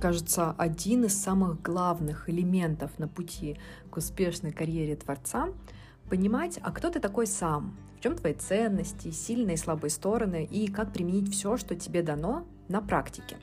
[0.00, 3.58] кажется, один из самых главных элементов на пути
[3.90, 5.48] к успешной карьере творца—
[6.08, 10.68] понимать, а кто ты такой сам, в чем твои ценности, сильные и слабые стороны, и
[10.68, 13.36] как применить все, что тебе дано на практике.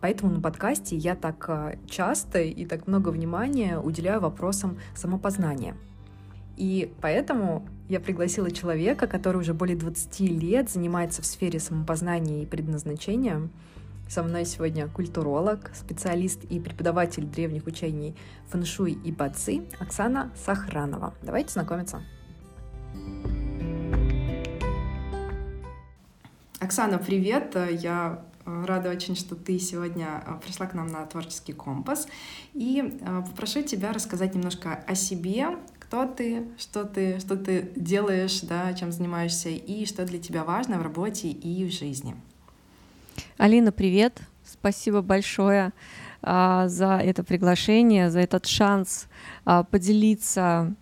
[0.00, 5.76] Поэтому на подкасте я так а, часто и так много внимания уделяю вопросам самопознания.
[6.56, 12.46] И поэтому я пригласила человека, который уже более 20 лет занимается в сфере самопознания и
[12.46, 13.48] предназначения.
[14.08, 18.16] Со мной сегодня культуролог, специалист и преподаватель древних учений
[18.48, 21.12] фэншуй и бацы Оксана Сахранова.
[21.22, 22.02] Давайте знакомиться.
[26.58, 27.54] Оксана, привет!
[27.70, 32.08] Я э, рада очень, что ты сегодня э, пришла к нам на творческий компас.
[32.54, 38.40] И э, попрошу тебя рассказать немножко о себе, кто ты, что ты, что ты делаешь,
[38.40, 42.16] да, чем занимаешься, и что для тебя важно в работе и в жизни.
[43.38, 44.20] Алина, привет!
[44.44, 45.72] Спасибо большое
[46.22, 49.06] а, за это приглашение, за этот шанс
[49.44, 50.74] а, поделиться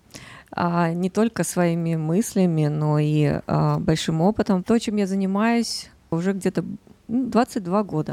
[0.53, 4.63] а, не только своими мыслями, но и а, большим опытом.
[4.63, 6.65] То, чем я занимаюсь уже где-то
[7.09, 8.13] 22 года,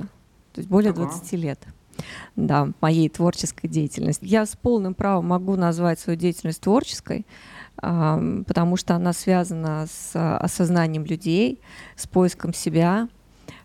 [0.51, 1.03] то есть более ага.
[1.03, 1.61] 20 лет
[2.35, 4.25] да, моей творческой деятельности.
[4.25, 7.25] Я с полным правом могу назвать свою деятельность творческой,
[7.77, 11.61] потому что она связана с осознанием людей,
[11.95, 13.07] с поиском себя,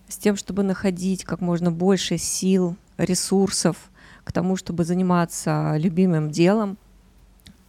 [0.08, 3.90] с тем, чтобы находить как можно больше сил, ресурсов
[4.24, 6.76] к тому, чтобы заниматься любимым делом.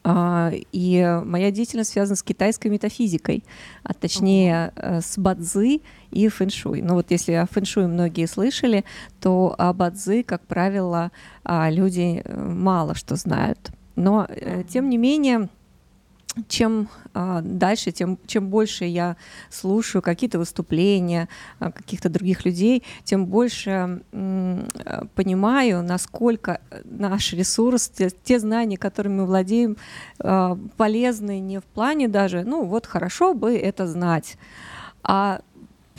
[0.04, 3.44] А, и моя деятельность связана с китайской метафизикой,
[3.84, 6.82] а точнее э, с бадзи и фэншуй.
[6.82, 8.86] Ну вот если о фэншуй многие слышали,
[9.20, 11.12] то о бадзи, как правило,
[11.44, 13.72] а, люди э, мало что знают.
[13.96, 15.50] Но э, тем не менее
[16.48, 19.18] чем а, дальше, тем чем больше я
[19.50, 21.28] слушаю какие-то выступления
[21.60, 24.68] а, каких-то других людей, тем больше м,
[25.16, 29.78] понимаю, насколько наш ресурс, те, те знания, которыми мы владеем,
[30.20, 34.38] а, полезны не в плане даже, ну вот хорошо бы это знать,
[35.04, 35.42] а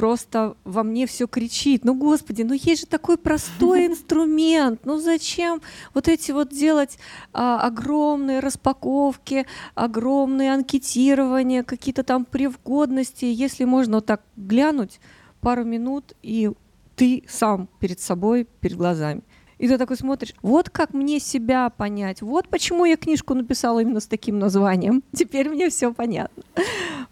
[0.00, 5.61] просто во мне все кричит, ну, господи, ну есть же такой простой инструмент, ну зачем
[5.93, 6.99] вот эти вот делать
[7.34, 9.44] а, огромные распаковки,
[9.75, 15.00] огромные анкетирования, какие-то там превгодности, если можно вот так глянуть
[15.43, 16.50] пару минут, и
[16.97, 19.21] ты сам перед собой, перед глазами.
[19.59, 24.00] И ты такой смотришь, вот как мне себя понять, вот почему я книжку написала именно
[24.00, 25.03] с таким названием.
[25.12, 26.43] Теперь мне все понятно.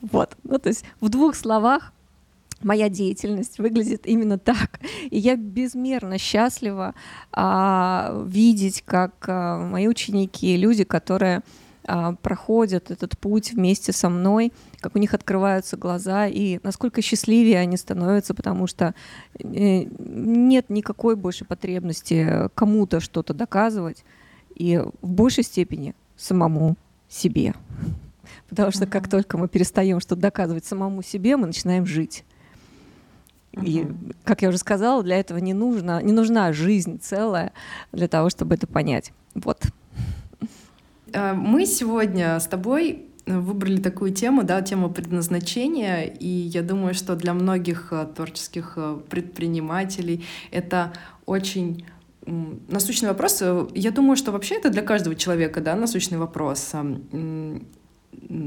[0.00, 0.38] Вот.
[0.42, 1.92] Ну, то есть в двух словах
[2.62, 4.80] моя деятельность выглядит именно так.
[5.10, 6.94] И я безмерно счастлива
[7.32, 11.42] а, видеть, как а, мои ученики, люди, которые
[11.90, 17.60] а, проходят этот путь вместе со мной, как у них открываются глаза и насколько счастливее
[17.60, 18.94] они становятся, потому что
[19.38, 24.04] э, нет никакой больше потребности кому-то что-то доказывать
[24.54, 26.76] и в большей степени самому
[27.08, 27.54] себе.
[28.48, 32.24] Потому что как только мы перестаем что-то доказывать самому себе, мы начинаем жить.
[33.52, 33.86] И,
[34.24, 37.52] как я уже сказала, для этого не, нужно, не нужна жизнь целая
[37.92, 39.12] для того, чтобы это понять.
[39.34, 39.62] Вот.
[41.14, 47.14] А, мы сегодня с тобой выбрали такую тему, да, тему предназначения, и я думаю, что
[47.16, 50.92] для многих а, творческих а, предпринимателей это
[51.26, 51.84] очень
[52.68, 53.42] насущный вопрос.
[53.74, 56.72] Я думаю, что вообще это для каждого человека, да, насущный вопрос.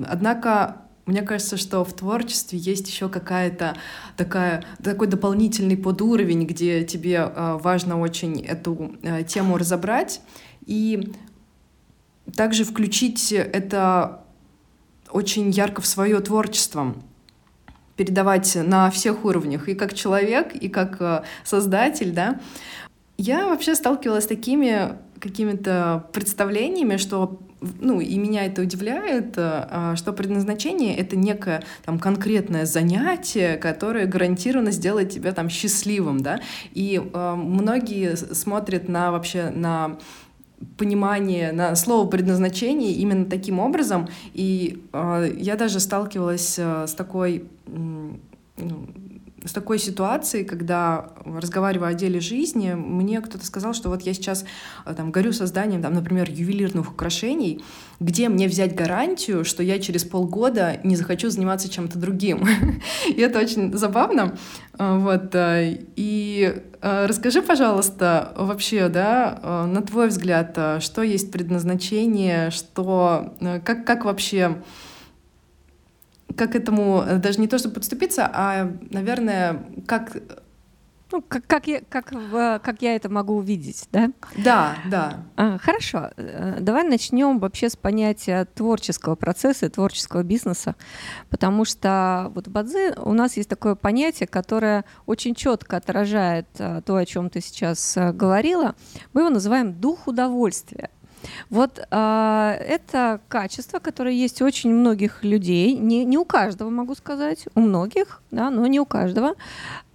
[0.08, 3.76] Однако мне кажется, что в творчестве есть еще какая-то
[4.18, 10.22] такая, такой дополнительный подуровень, где тебе э, важно очень эту э, тему разобрать
[10.66, 11.12] и
[12.36, 14.24] также включить это
[15.10, 16.96] очень ярко в свое творчество
[17.98, 22.40] передавать на всех уровнях, и как человек, и как э, создатель, да.
[23.18, 27.40] Я вообще сталкивалась с такими какими-то представлениями, что
[27.80, 34.72] ну, и меня это удивляет, а, что предназначение— это некое там конкретное занятие, которое гарантированно
[34.72, 36.40] сделает тебя там счастливым, да,
[36.74, 39.98] и э, многие смотрят на вообще на
[40.78, 47.46] понимание, на слово предназначение именно таким образом, и э, я даже сталкивалась э, с такой
[47.68, 48.88] ну,
[49.44, 54.46] с такой ситуацией, когда, разговаривая о деле жизни, мне кто-то сказал, что вот я сейчас
[54.86, 57.64] э, там, горю созданием, там, например, ювелирных украшений,
[58.00, 62.48] где мне взять гарантию, что я через полгода не захочу заниматься чем-то другим.
[63.08, 64.38] И это очень забавно.
[64.78, 65.34] Э, вот.
[65.34, 74.06] Э, и расскажи, пожалуйста, вообще, да, на твой взгляд, что есть предназначение, что, как, как
[74.06, 74.58] вообще
[76.36, 80.18] как этому э, даже не то, чтобы подступиться, а, наверное, как
[81.12, 82.14] Ну, как, как, я, как,
[82.62, 84.12] как я это могу увидеть, да?
[84.38, 85.26] Да, да.
[85.36, 86.12] А, хорошо.
[86.16, 90.76] Э, давай начнем вообще с понятия творческого процесса и творческого бизнеса,
[91.30, 96.82] потому что вот в Бадзи у нас есть такое понятие, которое очень четко отражает э,
[96.86, 98.76] то, о чем ты сейчас э, говорила.
[99.14, 100.90] Мы его называем дух удовольствия.
[101.50, 106.96] Вот а, это качество, которое есть у очень многих людей, не, не у каждого, могу
[106.96, 109.36] сказать, у многих, да, но не у каждого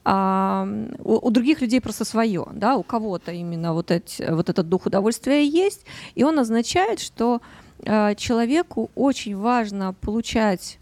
[0.08, 0.68] а,
[1.00, 4.86] у, у других людей просто свое, да, у кого-то именно вот, эти, вот этот дух
[4.86, 5.84] удовольствия есть,
[6.14, 7.42] и он означает, что
[7.84, 10.78] а, человеку очень важно получать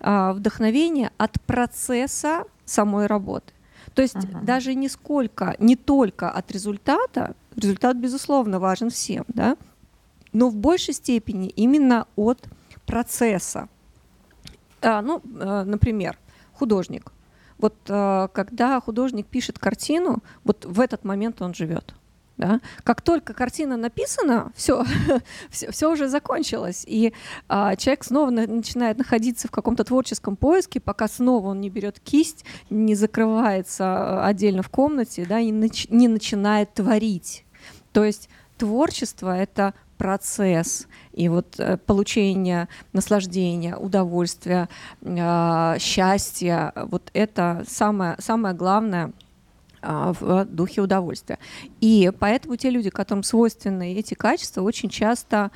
[0.00, 3.52] а, вдохновение от процесса самой работы.
[3.94, 4.44] То есть uh-huh.
[4.44, 9.56] даже не сколько, не только от результата, результат безусловно важен всем, да,
[10.38, 12.48] но в большей степени именно от
[12.86, 13.68] процесса.
[14.80, 16.18] А, ну, а, например,
[16.52, 17.12] художник
[17.58, 21.94] вот э, когда художник пишет картину, вот в этот момент он живет.
[22.36, 22.60] Да?
[22.84, 24.84] Как только картина написана, все,
[25.50, 26.84] все, все уже закончилось.
[26.86, 27.12] И
[27.48, 31.98] а, человек снова на, начинает находиться в каком-то творческом поиске, пока снова он не берет
[31.98, 37.44] кисть, не закрывается э, отдельно в комнате, да, и нач, не начинает творить.
[37.92, 44.68] То есть творчество это процесс и вот э, получение наслаждения, удовольствия,
[45.02, 49.12] э, счастья, вот это самое, самое главное
[49.80, 51.38] а, в духе удовольствия.
[51.80, 55.52] И поэтому те люди, которым свойственны эти качества, очень часто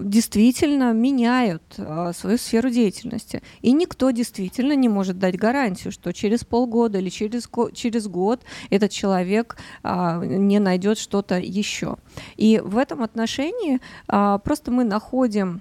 [0.00, 3.42] действительно меняют а, свою сферу деятельности.
[3.60, 8.90] И никто действительно не может дать гарантию, что через полгода или через, через год этот
[8.92, 11.96] человек а, не найдет что-то еще.
[12.36, 15.60] И в этом отношении а, просто мы находим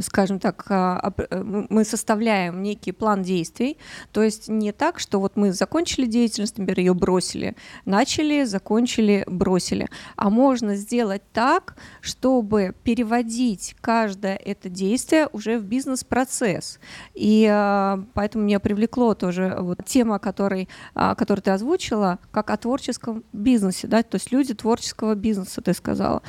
[0.00, 3.78] скажем так, а, э, мы составляем некий план действий,
[4.12, 9.88] то есть не так, что вот мы закончили деятельность, например, ее бросили, начали, закончили, бросили,
[10.16, 16.78] а можно сделать так, чтобы переводить каждое это действие уже в бизнес-процесс.
[17.14, 22.56] И а, поэтому меня привлекло тоже вот тема, которой, а, которую ты озвучила, как о
[22.56, 26.22] творческом бизнесе, да, то есть люди творческого бизнеса, ты сказала.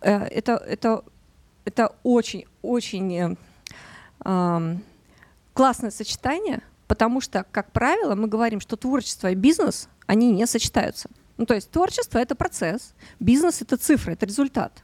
[0.00, 1.04] Э, это, это
[1.64, 3.36] это очень-очень
[4.24, 4.76] э,
[5.52, 11.08] классное сочетание, потому что, как правило, мы говорим, что творчество и бизнес, они не сочетаются.
[11.36, 14.82] Ну, то есть творчество— это процесс, бизнес— это цифра, это результат.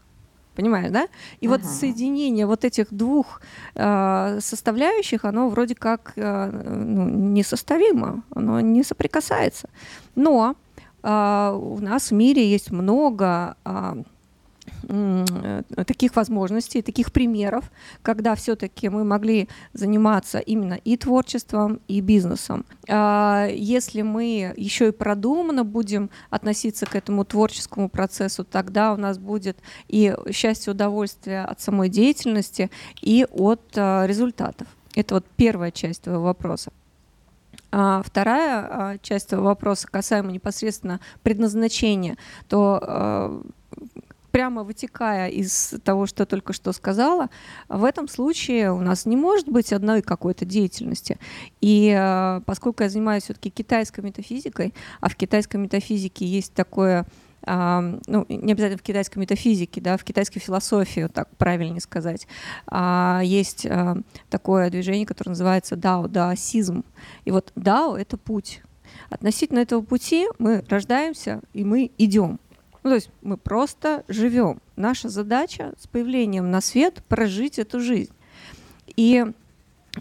[0.56, 1.06] Понимаешь, да?
[1.41, 1.50] И uh-huh.
[1.50, 3.41] вот соединение вот этих двух
[3.75, 9.71] э, составляющих, оно вроде как э, ну, несоставимо, оно не соприкасается.
[10.17, 10.56] Но
[11.03, 14.03] э, у нас в мире есть много Э,
[15.87, 17.71] таких возможностей, таких примеров,
[18.03, 22.65] когда все-таки мы могли заниматься именно и творчеством, и бизнесом.
[22.88, 29.19] А если мы еще и продуманно будем относиться к этому творческому процессу, тогда у нас
[29.19, 34.69] будет и счастье, удовольствие от самой деятельности, и от а, результатов.
[34.94, 36.73] Это вот первая часть твоего вопроса.
[37.73, 42.17] А вторая часть вопроса касаемо непосредственно предназначения,
[42.49, 43.43] то
[44.31, 47.29] прямо вытекая из того, что только что сказала,
[47.69, 51.19] в этом случае у нас не может быть одной какой-то деятельности.
[51.61, 57.07] И э, поскольку я занимаюсь все-таки китайской метафизикой, а в китайской метафизике есть такое
[57.43, 62.28] Uh, ну, не обязательно в китайской метафизике, да, в китайской философии, вот так правильнее сказать,
[62.71, 66.85] uh, есть uh, такое движение, которое называется дао, даосизм.
[67.25, 68.61] И вот дао— это путь.
[69.09, 72.38] Относительно этого пути мы рождаемся, и мы идем.
[72.83, 74.61] Ну, то есть мы просто живем.
[74.77, 78.13] Наша задача с появлением на свет прожить эту жизнь.
[78.97, 79.25] И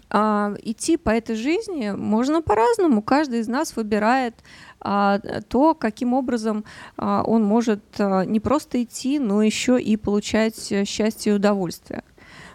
[0.08, 3.02] а, идти по этой жизни можно по-разному.
[3.02, 4.34] Каждый из нас выбирает
[4.80, 5.18] а,
[5.48, 6.64] то, каким образом
[6.96, 10.56] а, он может а, не просто идти, но еще и получать
[10.86, 12.04] счастье и удовольствие.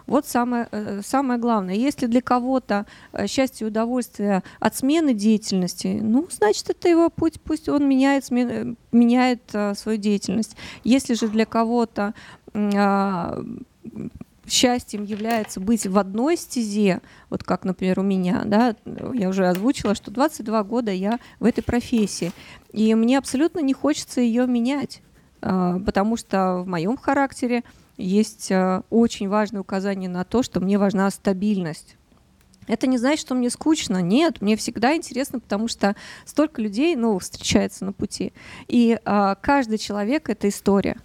[0.06, 1.74] Вот самое, э, самое главное.
[1.74, 7.40] Если для кого-то э, счастье и удовольствие от смены деятельности, ну, значит, это его путь,
[7.40, 9.42] пусть он меняет, э, меняет
[9.76, 10.56] свою деятельность.
[10.84, 12.14] Если же для кого-то
[12.54, 13.44] а,
[14.46, 18.76] счастьем является быть в одной стезе, вот как, например, у меня, да,
[19.12, 22.32] я уже озвучила, что 22 года я в этой профессии,
[22.72, 25.02] и мне абсолютно не хочется ее менять,
[25.40, 27.62] потому что в моем характере
[27.96, 31.96] есть э, очень важное указание на то, что мне важна стабильность.
[32.66, 34.02] Это не значит, что мне скучно.
[34.02, 38.32] Нет, мне всегда интересно, потому что столько людей ну, встречается на пути.
[38.66, 40.96] И а, каждый человек— это история.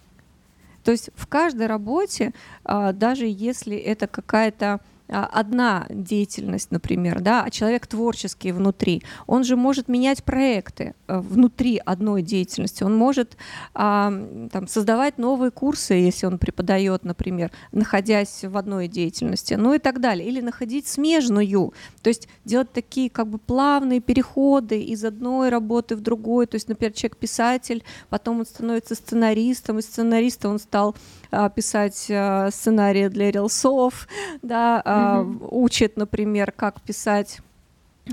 [0.83, 2.33] То есть в каждой работе,
[2.63, 4.79] а, даже если это какая-то
[5.11, 11.81] одна деятельность, например, да, а человек творческий внутри, он же может менять проекты э, внутри
[11.83, 13.37] одной деятельности, он может
[13.73, 14.13] а,
[14.51, 19.99] там, создавать новые курсы, если он преподает, например, находясь в одной деятельности, ну и так
[19.99, 25.95] далее, или находить смежную, то есть делать такие как бы плавные переходы из одной работы
[25.95, 30.95] в другую, то есть, например, человек писатель, потом он становится сценаристом, и сценариста он стал
[30.95, 31.20] а,
[31.55, 34.07] писать а, сценарии для рилсов,
[34.41, 35.47] да, а, mm-hmm.
[35.51, 37.39] учит, например, как писать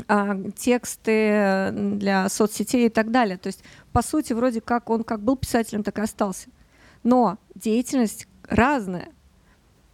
[0.07, 3.37] а, тексты для соцсетей и так далее.
[3.39, 6.49] То есть, по сути, вроде как он как был писателем, так и остался.
[7.03, 9.09] Но деятельность разная.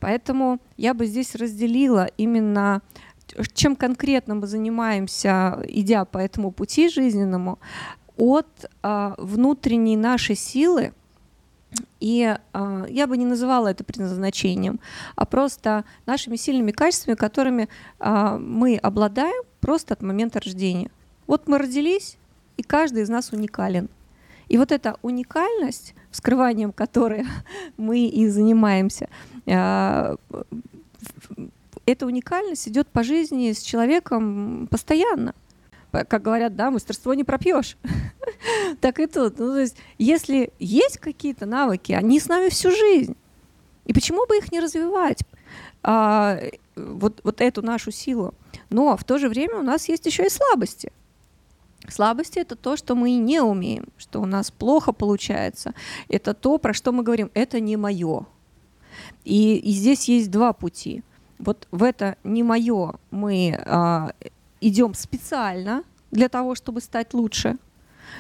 [0.00, 2.82] Поэтому я бы здесь разделила именно
[3.54, 7.58] чем конкретно мы занимаемся, идя по этому пути жизненному,
[8.16, 10.92] от а, внутренней нашей силы,
[12.00, 14.80] и э, я бы не называла это предназначением,
[15.16, 17.68] а просто нашими сильными качествами, которыми
[18.00, 20.90] э, мы обладаем просто от момента рождения.
[21.26, 22.16] Вот мы родились,
[22.56, 23.88] и каждый из нас уникален.
[24.48, 27.26] И вот эта уникальность, вскрыванием которой
[27.76, 29.08] мы и занимаемся,
[29.46, 30.16] э,
[31.86, 35.34] эта уникальность идет по жизни с человеком постоянно
[36.02, 37.76] как говорят, да, мастерство не пропьешь.
[38.80, 39.38] так и тут.
[39.38, 43.16] Ну, то есть, если есть какие-то навыки, они с нами всю жизнь.
[43.84, 45.20] И почему бы их не развивать?
[45.82, 46.38] А,
[46.74, 48.34] вот, вот эту нашу силу.
[48.70, 50.90] Но в то же время у нас есть еще и слабости.
[51.88, 55.74] Слабости это то, что мы не умеем, что у нас плохо получается.
[56.08, 58.26] Это то, про что мы говорим, это не мое.
[59.24, 61.02] И, и здесь есть два пути.
[61.38, 64.12] Вот в это не мое мы а,
[64.60, 67.56] идем специально для того, чтобы стать лучше,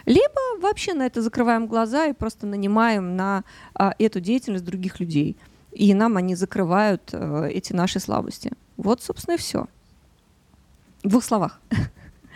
[0.06, 5.36] либо вообще на это закрываем глаза и просто нанимаем на а, эту деятельность других людей.
[5.72, 8.52] И нам они закрывают а, эти наши слабости.
[8.76, 9.66] Вот, собственно, и все.
[11.02, 11.60] В двух словах.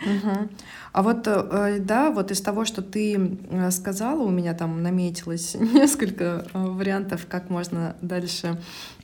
[0.05, 0.49] Угу.
[0.91, 5.55] А вот, э, да, вот из того, что ты э, сказала, у меня там наметилось
[5.59, 8.59] несколько э, вариантов, как можно дальше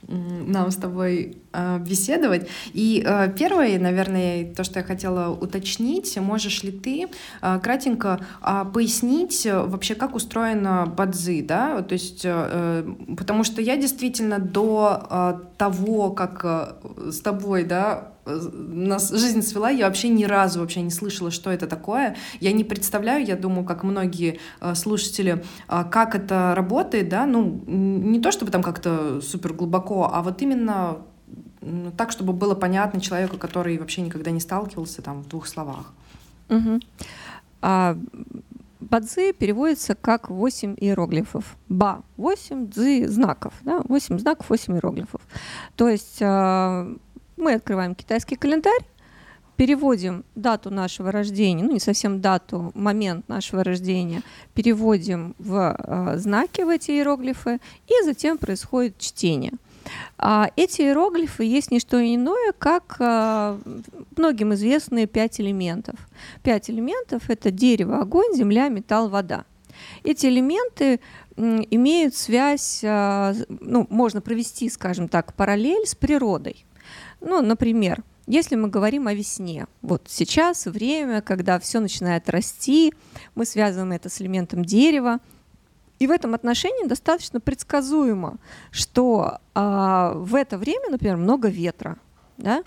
[0.08, 1.38] нам с тобой
[1.80, 2.48] беседовать.
[2.72, 3.04] И
[3.36, 7.08] первое, наверное, то, что я хотела уточнить, можешь ли ты
[7.40, 15.42] кратенько а, пояснить вообще, как устроена бадзи, да, то есть, потому что я действительно до
[15.58, 16.78] того, как
[17.10, 21.66] с тобой, да, нас жизнь свела, я вообще ни разу вообще не слышала, что это
[21.66, 21.75] такое.
[22.40, 27.62] Я не представляю, я думаю, как многие э, слушатели, э, как это работает, да, ну,
[27.66, 30.98] не то чтобы там как-то супер глубоко, а вот именно
[31.96, 35.92] так, чтобы было понятно человеку, который вообще никогда не сталкивался, там, в двух словах.
[36.48, 36.80] Угу.
[37.62, 37.96] А,
[38.80, 41.56] Бадзи переводится как 8 иероглифов.
[41.68, 43.54] Ба— 8, дзы— знаков.
[43.62, 43.82] Да?
[43.88, 45.20] 8 знаков, 8 иероглифов.
[45.74, 46.86] То есть а,
[47.36, 48.86] мы открываем китайский календарь,
[49.56, 54.22] переводим дату нашего рождения, ну не совсем дату, момент нашего рождения,
[54.54, 59.52] переводим в э, знаки, в эти иероглифы, и затем происходит чтение.
[60.18, 63.58] А эти иероглифы есть не что иное, как э,
[64.16, 65.96] многим известные пять элементов.
[66.42, 69.44] Пять элементов— это дерево, огонь, земля, металл, вода.
[70.02, 71.00] Эти элементы
[71.36, 76.64] имеют связь, э, ну, можно провести, скажем так, параллель с природой.
[77.20, 82.92] Ну, например, если мы говорим о весне, вот сейчас время, когда все начинает расти,
[83.34, 85.20] мы связываем это с элементом дерева,
[85.98, 88.36] и в этом отношении достаточно предсказуемо,
[88.70, 91.96] что а, в это время, например, много ветра,
[92.36, 92.62] да,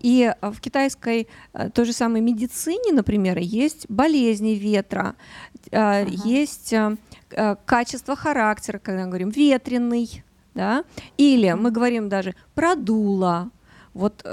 [0.00, 5.14] и в китайской а, той же самой медицине, например, есть болезни ветра,
[5.72, 6.10] а, ага.
[6.24, 6.96] есть а,
[7.32, 10.22] а, качество характера, когда мы говорим ветреный,
[10.54, 10.84] да,
[11.16, 13.50] или мы говорим даже продуло,
[13.94, 14.28] вот э,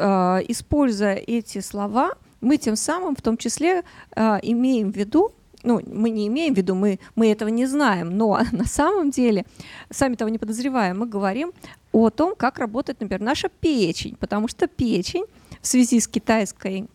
[0.48, 2.12] используя эти слова,
[2.42, 3.84] мы тем самым в том числе
[4.16, 5.32] э, имеем в виду,
[5.64, 9.46] ну, мы не имеем в виду, мы, мы этого не знаем, но на самом деле,
[9.90, 11.52] сами того не подозреваем, мы говорим
[11.92, 15.26] о том, как работает, например, наша печень, потому что печень
[15.62, 16.88] в связи с китайской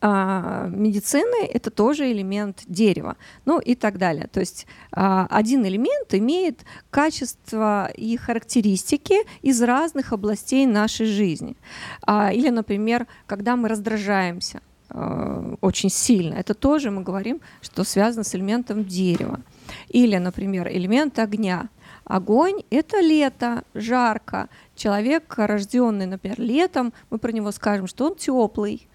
[0.00, 4.28] а, медицины это тоже элемент дерева, ну и так далее.
[4.32, 11.56] То есть а, один элемент имеет качества и характеристики из разных областей нашей жизни.
[12.02, 18.24] А, или, например, когда мы раздражаемся а, очень сильно, это тоже мы говорим, что связано
[18.24, 19.40] с элементом дерева.
[19.88, 21.68] Или, например, элемент огня.
[22.04, 24.48] Огонь— это лето, жарко.
[24.76, 28.88] Человек, рожденный, например, летом, мы про него скажем, что он теплый,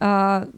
[0.00, 0.48] а,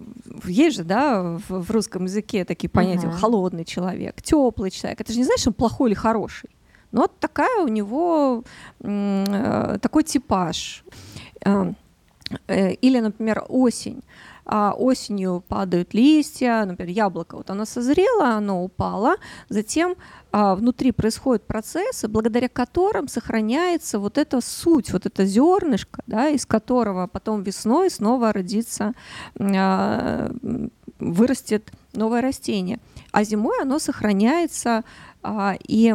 [0.44, 3.18] есть же, да, в, в русском языке такие понятия: uh-huh.
[3.18, 5.00] холодный человек, теплый человек.
[5.00, 6.50] Это же не значит, что он плохой или хороший.
[6.92, 8.44] Но вот такая у него
[8.80, 10.84] э, такой типаж.
[11.44, 11.72] Э,
[12.46, 14.02] Э, или, например, осень.
[14.44, 19.16] А осенью падают листья, например, яблоко, вот оно созрело, оно упало,
[19.49, 19.94] затем
[20.32, 26.44] а, внутри происходят процессы, благодаря которым сохраняется вот эта суть, вот это зернышко, да, из
[26.44, 28.94] которого потом весной снова родится,
[29.38, 30.32] а,
[30.99, 32.80] вырастет новое растение.
[33.12, 34.84] А зимой оно сохраняется,
[35.22, 35.94] а, и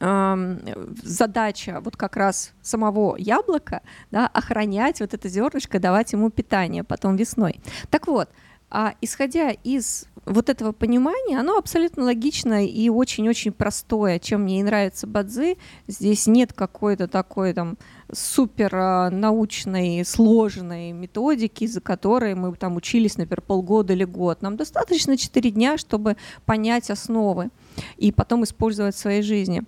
[0.00, 7.16] задача вот как раз самого яблока да, охранять вот это зернышко, давать ему питание потом
[7.16, 7.60] весной.
[7.90, 8.30] Так вот,
[8.70, 14.62] а исходя из вот этого понимания, оно абсолютно логичное и очень-очень простое, чем мне и
[14.62, 15.56] нравится Бадзи.
[15.86, 17.78] Здесь нет какой-то такой там
[18.12, 24.42] супер а, научной, сложной методики, за которой мы там учились, например, полгода или год.
[24.42, 27.48] Нам достаточно 4 дня, чтобы понять основы
[27.96, 29.62] и потом использовать в своей жизни.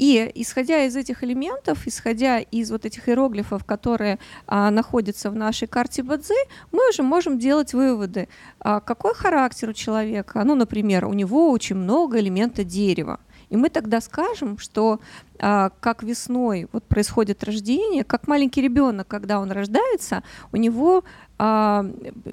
[0.00, 5.68] И исходя из этих элементов, исходя из вот этих иероглифов, которые а, находятся в нашей
[5.68, 8.28] карте Бадзи, мы уже можем делать выводы.
[8.60, 10.42] А, какой характер у человека?
[10.42, 13.20] Ну, например, у него очень много элемента дерева.
[13.50, 15.00] И мы тогда скажем, что
[15.38, 21.04] а, как весной вот происходит рождение, как маленький ребенок, когда он рождается, у него
[21.38, 21.84] а,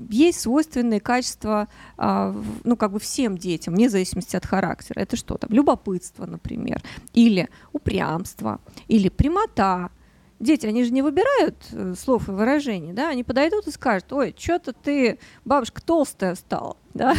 [0.09, 4.99] есть свойственные качества, а, ну, как бы всем детям, вне зависимости от характера.
[4.99, 5.49] Это что там?
[5.51, 6.81] Любопытство, например,
[7.13, 9.89] или упрямство, или прямота.
[10.39, 14.35] Дети, они же не выбирают э, слов и выражений, да, они подойдут и скажут, ой,
[14.37, 17.15] что-то ты, бабушка, толстая стала, да,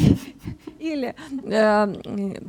[0.78, 2.42] или э,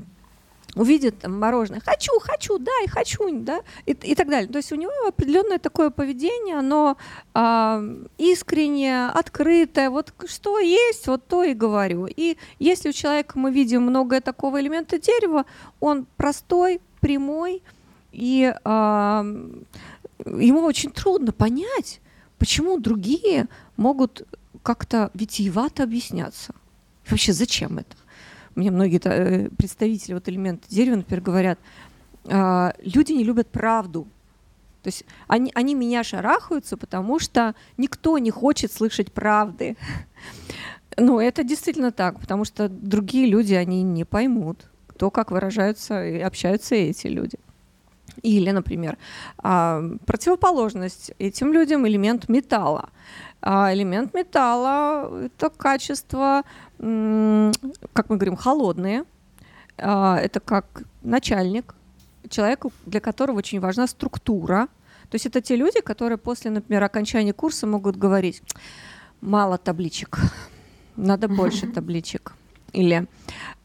[0.75, 4.50] увидит там мороженое, хочу, хочу, дай, хочу, да, и, и так далее.
[4.50, 6.98] То есть у него определенное такое поведение, оно
[7.34, 12.08] э, искреннее, открытое, вот что есть, вот то и говорю.
[12.08, 15.46] И если у человека мы видим много такого элемента дерева,
[15.80, 17.62] он простой, прямой,
[18.12, 18.70] и э,
[20.25, 22.00] ему очень трудно понять,
[22.39, 24.24] почему другие могут
[24.63, 26.53] как-то витиевато объясняться.
[27.10, 27.96] Вообще, зачем это?
[28.55, 31.59] Мне многие э, представители вот элемента дерева, например, говорят,
[32.25, 34.07] «А, люди не любят правду.
[34.83, 39.75] То есть они, они меня шарахаются, потому что никто не хочет слышать правды.
[40.96, 46.20] Ну, это действительно так, потому что другие люди, они не поймут, то, как выражаются и
[46.20, 47.39] общаются эти люди.
[48.24, 48.98] Или, например,
[49.38, 52.90] а, противоположность этим людям элемент металла.
[53.42, 56.44] А элемент металла— это качество,
[56.77, 59.03] как мы говорим, холодные.
[59.77, 61.75] А, это как начальник,
[62.29, 64.68] человек, для которого очень важна структура.
[65.09, 68.42] То есть это те люди, которые после, например, окончания курса могут говорить,
[69.20, 70.18] мало табличек,
[70.96, 72.33] надо больше табличек.
[72.74, 73.07] Или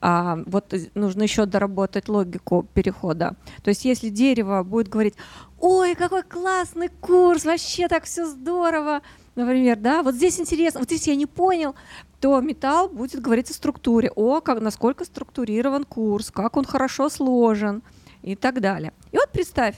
[0.00, 3.34] а, вот нужно еще доработать логику перехода.
[3.62, 5.14] То есть если дерево будет говорить,
[5.58, 9.02] ой, какой классный курс, вообще так все здорово,
[9.34, 11.74] например, да, вот здесь интересно, вот здесь я не понял,
[12.20, 17.82] то металл будет говорить о структуре, о, как, насколько структурирован курс, как он хорошо сложен
[18.22, 18.92] и так далее.
[19.10, 19.76] И вот представь,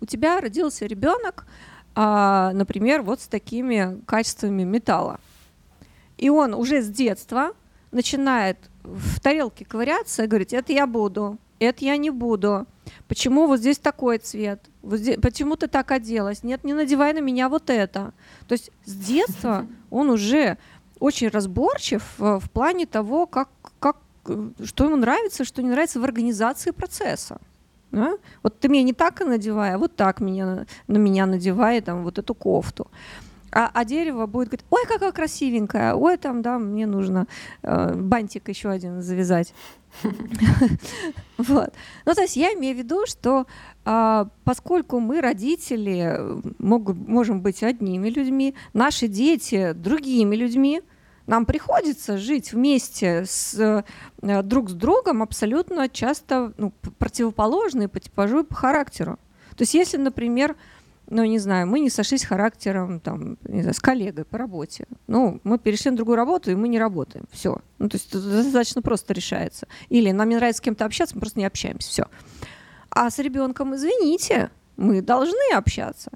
[0.00, 1.46] у тебя родился ребенок,
[1.94, 5.18] а, например, вот с такими качествами металла.
[6.18, 7.52] И он уже с детства
[7.96, 12.66] начинает в тарелке ковыряться и говорить, это я буду, это я не буду.
[13.08, 14.60] Почему вот здесь такой цвет?
[14.82, 16.44] Вот здесь, почему ты так оделась?
[16.44, 18.12] Нет, не надевай на меня вот это.
[18.46, 20.58] То есть с детства он уже
[21.00, 23.96] очень разборчив в, в плане того, как, как,
[24.64, 27.38] что ему нравится, что не нравится в организации процесса.
[27.92, 28.18] Да?
[28.42, 32.18] Вот ты меня не так надевай, а вот так меня, на меня надевай там, вот
[32.18, 32.88] эту кофту.
[33.58, 37.26] А, а дерево будет говорить, ой, какая красивенькая, ой, там, да, мне нужно
[37.62, 39.54] э, бантик еще один завязать.
[41.38, 41.72] Вот.
[42.04, 43.46] Ну, то есть я имею в виду, что
[43.84, 46.18] а, поскольку мы, родители,
[46.58, 50.82] могут, можем быть одними людьми, наши дети другими людьми,
[51.26, 53.84] нам приходится жить вместе с,
[54.22, 59.18] э, друг с другом абсолютно часто ну, противоположные по типажу и по характеру.
[59.56, 60.56] То есть если, например,
[61.08, 64.86] ну, не знаю, мы не сошлись характером там, не знаю, с коллегой по работе.
[65.06, 67.26] Ну, мы перешли на другую работу, и мы не работаем.
[67.30, 67.58] Все.
[67.78, 69.68] Ну, то есть это достаточно просто решается.
[69.88, 71.88] Или нам не нравится с кем-то общаться, мы просто не общаемся.
[71.88, 72.04] Все.
[72.90, 76.10] А с ребенком, извините, мы должны общаться.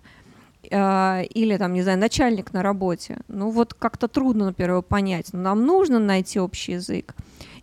[0.72, 3.18] А, или там, не знаю, начальник на работе.
[3.29, 5.33] Ну, вот как-то трудно, например, понять.
[5.33, 7.14] Но нам нужно найти общий язык.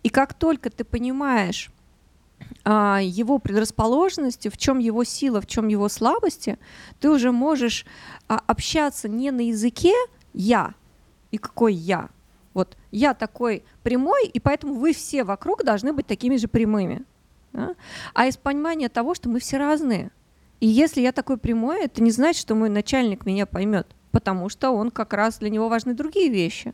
[0.04, 1.72] И как только ты понимаешь,
[2.70, 6.58] его предрасположенности, в чем его сила, в чем его слабости,
[7.00, 7.86] ты уже можешь
[8.28, 9.94] а, общаться не на языке
[10.34, 10.74] я
[11.32, 12.10] и какой я.
[12.54, 17.04] Вот я такой прямой, и поэтому вы все вокруг должны быть такими же прямыми.
[17.54, 17.76] Да?
[18.14, 20.12] А из понимания того, что мы все разные.
[20.60, 24.72] И если я такой прямой, это не значит, что мой начальник меня поймет, потому что
[24.72, 26.74] он как раз для него важны другие вещи.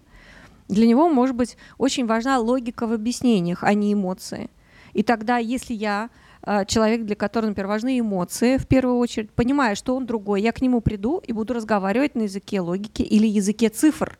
[0.69, 4.49] Для него, может быть, очень важна логика в объяснениях, а не эмоции.
[4.93, 6.09] И тогда, если я
[6.43, 10.51] э, человек, для которого, например, важны эмоции, в первую очередь, понимая, что он другой, я
[10.51, 14.17] к нему приду и буду разговаривать на языке логики или языке цифр.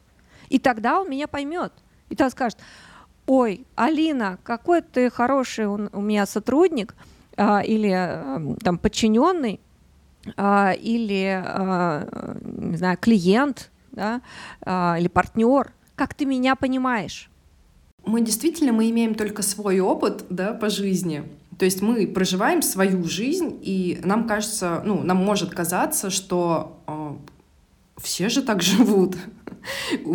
[0.49, 1.73] И тогда он меня поймет.
[2.09, 2.59] И тогда скажет,
[3.25, 6.95] ой, Алина, какой ты хороший у меня сотрудник
[7.37, 9.59] а, или а, там подчиненный,
[10.25, 11.43] или,
[12.69, 14.21] не знаю, клиент, да,
[14.97, 17.29] или партнер, как ты меня понимаешь?
[18.05, 21.23] Мы действительно, мы имеем только свой опыт, да, по жизни.
[21.57, 27.13] То есть мы проживаем свою жизнь, и нам кажется, ну, нам может казаться, что э,
[28.01, 29.15] все же так живут,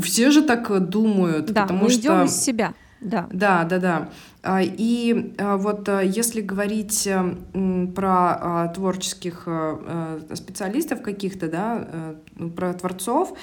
[0.03, 2.75] все же так думают, да, потому мы что идем из себя.
[3.01, 3.29] Да.
[3.33, 4.09] Да, да, да.
[4.43, 7.09] А, и а, вот если говорить
[7.95, 9.47] про творческих
[10.35, 13.35] специалистов каких-то, да, ну, про творцов,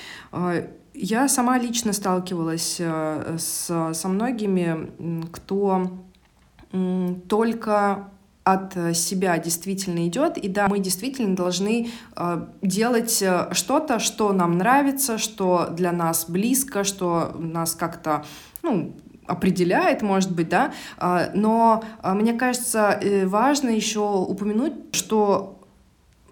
[0.95, 6.05] я сама лично сталкивалась с, со многими, кто
[7.27, 8.09] только
[8.43, 10.37] от себя действительно идет.
[10.37, 11.89] И да, мы действительно должны
[12.61, 18.23] делать что-то, что нам нравится, что для нас близко, что нас как-то
[18.61, 18.95] ну,
[19.27, 25.54] определяет, может быть, да, а, но а, мне кажется, э, важно еще упомянуть, что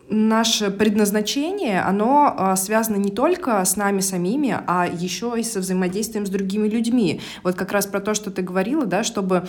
[0.10, 6.26] наше предназначение, оно а, связано не только с нами самими, а еще и со взаимодействием
[6.26, 7.22] с другими людьми.
[7.44, 9.48] Вот как раз про то, что ты говорила, да, чтобы,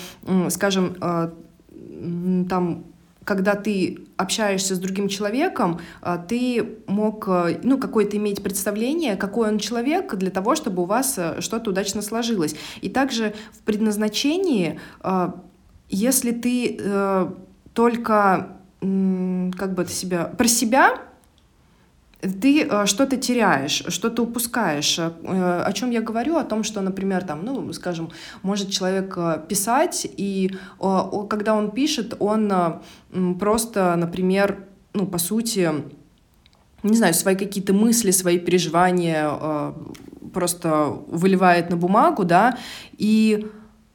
[0.49, 0.97] скажем,
[2.49, 2.85] там
[3.25, 7.27] когда ты общаешься с другим человеком, а, ты мог
[7.63, 12.55] ну, какое-то иметь представление, какой он человек, для того, чтобы у вас что-то удачно сложилось.
[12.83, 15.41] И также в предназначении, а,
[15.89, 17.31] если ты э,
[17.73, 18.49] только
[19.57, 21.01] как бы себя про себя
[22.25, 24.99] ты э, что-то теряешь, что-то упускаешь.
[24.99, 26.37] Э, о чем я говорю?
[26.37, 28.11] О том, что, например, там, ну, скажем,
[28.43, 30.51] может человек э, писать, и
[31.29, 32.53] когда он пишет, он
[33.39, 35.71] просто, например, ну, по сути,
[36.83, 39.75] не знаю, свои какие-то мысли, свои переживания
[40.33, 42.59] просто выливает на бумагу, да,
[42.99, 43.47] и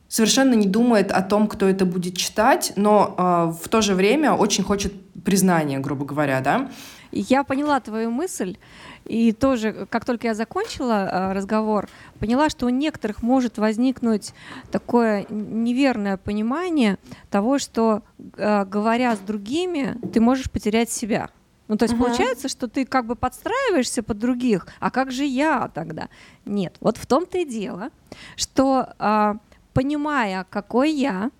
[0.09, 4.63] совершенно не думает о том, кто это будет читать, но в то же время очень
[4.63, 4.91] хочет
[5.23, 6.69] признания, грубо говоря, да.
[7.11, 8.57] Я поняла твою мысль,
[9.05, 14.33] и тоже, как только я закончила э, разговор, поняла, что у некоторых может возникнуть
[14.71, 16.97] такое неверное понимание
[17.31, 18.03] того, что,
[18.37, 21.29] э, говоря с другими, ты можешь потерять себя.
[21.67, 22.03] Ну, то есть uh-huh.
[22.03, 26.09] получается, что ты как бы подстраиваешься под других, а как же я тогда?
[26.45, 27.89] Нет, вот в том-то и дело,
[28.35, 29.33] что э,
[29.73, 31.31] понимая, какой я,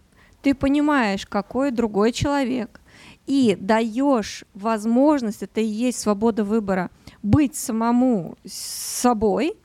[0.42, 2.80] ты понимаешь, какой другой человек,
[3.28, 6.90] и даешь возможность, это и есть свобода выбора,
[7.22, 9.56] быть самому собой,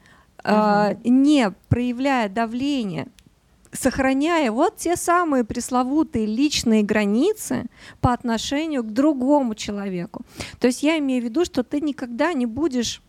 [0.44, 3.08] э, не проявляя давление,
[3.72, 7.64] сохраняя вот те самые пресловутые личные границы
[8.00, 10.22] по отношению к другому человеку.
[10.60, 13.02] То есть я имею в виду, что ты никогда не будешь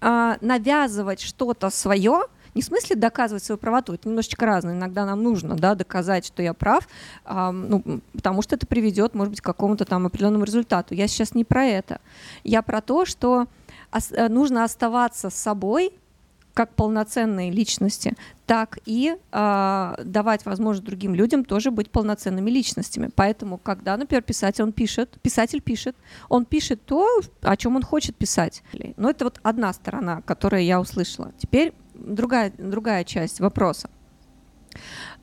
[0.00, 2.22] э, навязывать что-то свое,
[2.54, 4.74] не в смысле доказывать свою правоту, это немножечко разное.
[4.74, 6.88] Иногда нам нужно да, доказать, что я прав,
[7.24, 10.94] а, ну, потому что это приведет, может быть, к какому-то там определенному результату.
[10.94, 12.00] Я сейчас не про это.
[12.44, 13.46] Я про то, что
[13.92, 15.92] э, нужно оставаться с собой,
[16.54, 18.14] как полноценные личности,
[18.46, 23.10] так и э, давать возможность другим людям тоже быть полноценными личностями.
[23.14, 25.96] Поэтому, когда, например, писатель он пишет, писатель пишет,
[26.28, 28.62] он пишет то, о чем он хочет писать.
[28.96, 31.32] Но это вот одна сторона, которую я услышала.
[31.38, 31.72] Теперь
[32.04, 33.90] другая, другая часть вопроса.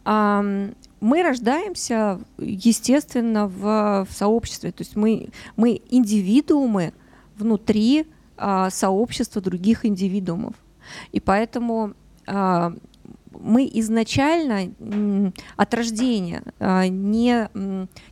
[0.03, 6.93] Мы рождаемся, естественно, в, в сообществе, то есть мы, мы индивидуумы
[7.37, 8.05] внутри
[8.37, 10.55] а, сообщества других индивидуумов.
[11.11, 11.93] И поэтому
[12.27, 12.73] а,
[13.31, 14.73] мы изначально
[15.55, 17.49] от рождения а, не,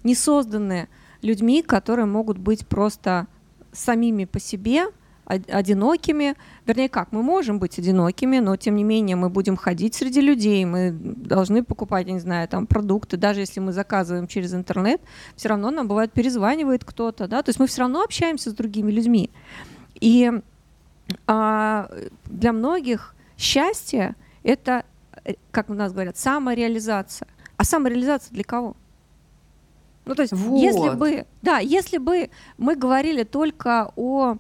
[0.04, 0.88] не созданы
[1.22, 3.28] людьми, которые могут быть просто
[3.72, 4.86] самими по себе,
[5.30, 6.36] одинокими.
[6.66, 10.66] Вернее, как, мы можем быть одинокими, но тем не менее мы будем ходить среди людей,
[10.66, 15.02] мы должны покупать, я не знаю, там продукты, даже если мы заказываем через интернет,
[15.36, 18.92] все равно нам бывает перезванивает кто-то, да, то есть мы все равно общаемся с другими
[18.92, 19.30] людьми.
[20.02, 20.32] И
[21.28, 21.90] а,
[22.26, 24.84] для многих счастье— это,
[25.26, 27.28] э, как у нас говорят, самореализация.
[27.58, 28.76] А самореализация для кого?
[30.06, 30.58] Ну, то есть, вот.
[30.58, 34.38] если бы, да, если бы мы говорили только о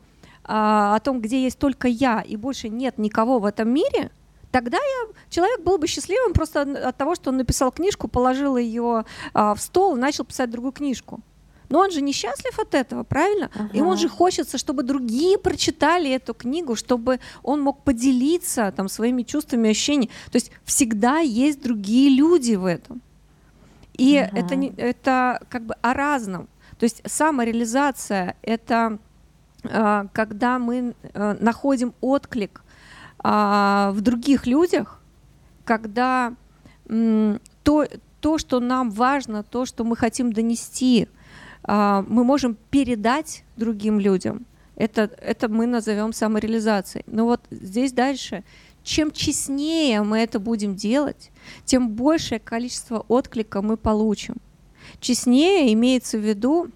[0.51, 4.09] а, о том, где есть только я и больше нет никого в этом мире,
[4.51, 9.05] тогда я, человек был бы счастливым просто от того, что он написал книжку, положил ее
[9.35, 11.21] а, в стол и начал писать другую книжку.
[11.69, 13.51] Но он же несчастлив от этого, правильно?
[13.53, 13.69] Ага.
[13.73, 19.21] И он же хочется, чтобы другие прочитали эту книгу, чтобы он мог поделиться там своими
[19.21, 20.09] чувствами, ощущениями.
[20.31, 23.03] То есть всегда есть другие люди в этом.
[23.93, 24.35] И ага.
[24.35, 26.47] это, это как бы о разном.
[26.79, 28.97] То есть самореализация— это
[29.61, 32.63] когда мы э, находим отклик
[33.23, 35.01] э, в других людях,
[35.65, 36.33] когда
[36.87, 37.85] э, то,
[38.21, 41.07] то, что нам важно, то, что мы хотим донести,
[41.67, 44.45] э, мы можем передать другим людям.
[44.75, 47.03] Это, это мы назовем самореализацией.
[47.07, 48.43] Но вот здесь дальше
[48.83, 51.31] чем честнее мы это будем делать,
[51.65, 54.37] тем большее количество отклика мы получим.
[54.99, 56.71] Честнее имеется в виду,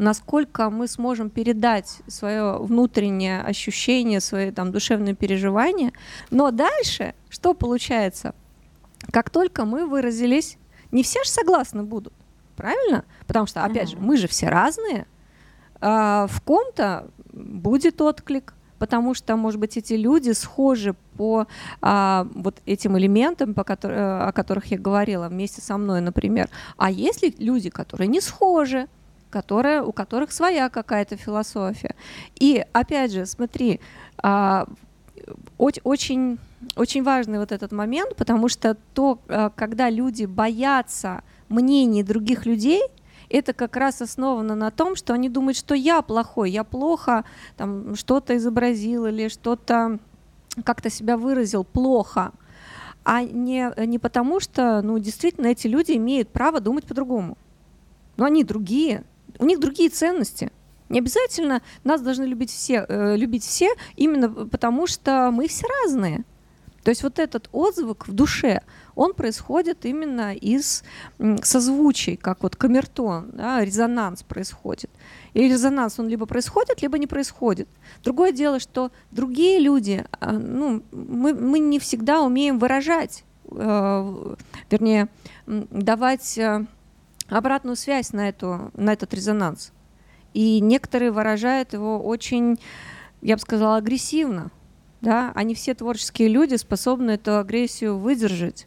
[0.00, 5.92] насколько мы сможем передать свое внутреннее ощущение, свои там душевные переживания.
[6.30, 8.34] Но дальше что получается?
[9.12, 10.56] Как только мы выразились,
[10.90, 12.12] не все же согласны будут,
[12.56, 13.04] правильно?
[13.26, 13.98] Потому что, опять uh-huh.
[13.98, 15.06] же, мы же все разные.
[15.80, 21.46] А в ком-то будет отклик, потому что, может быть, эти люди схожи по
[21.80, 26.48] а, вот этим элементам, по котор- э, о которых я говорила вместе со мной, например.
[26.76, 28.88] А есть ли люди, которые не схожи,
[29.30, 31.94] которые, у которых своя какая-то философия?
[32.38, 33.80] И опять же, смотри,
[34.18, 34.66] а,
[35.58, 36.38] очень,
[36.76, 42.82] очень важный вот этот момент, потому что то, а, когда люди боятся мнений других людей,
[43.28, 47.24] это как раз основано на том, что они думают, что я плохой, я плохо
[47.56, 49.98] там что-то изобразил или что-то
[50.64, 52.32] как-то себя выразил плохо,
[53.04, 57.38] а не, не потому, что, ну, действительно, эти люди имеют право думать по-другому.
[58.16, 59.04] Но они другие,
[59.40, 60.52] у них другие ценности.
[60.88, 66.24] Не обязательно нас должны любить все, э, любить все именно потому, что мы все разные.
[66.82, 68.62] То есть вот этот отзвук в душе,
[68.94, 70.82] он происходит именно из
[71.42, 74.90] созвучий, как вот камертон, да, резонанс происходит.
[75.34, 77.68] И резонанс, он либо происходит, либо не происходит.
[78.02, 84.34] Другое дело, что другие люди, а, ну, мы, мы не всегда умеем выражать, э,
[84.70, 85.08] вернее,
[85.46, 86.64] давать э,
[87.30, 89.72] обратную связь на, эту, на этот резонанс.
[90.34, 92.58] И некоторые выражают его очень,
[93.22, 94.50] я бы сказала, агрессивно.
[95.00, 95.32] Да?
[95.34, 98.66] Они все творческие люди способны эту агрессию выдержать.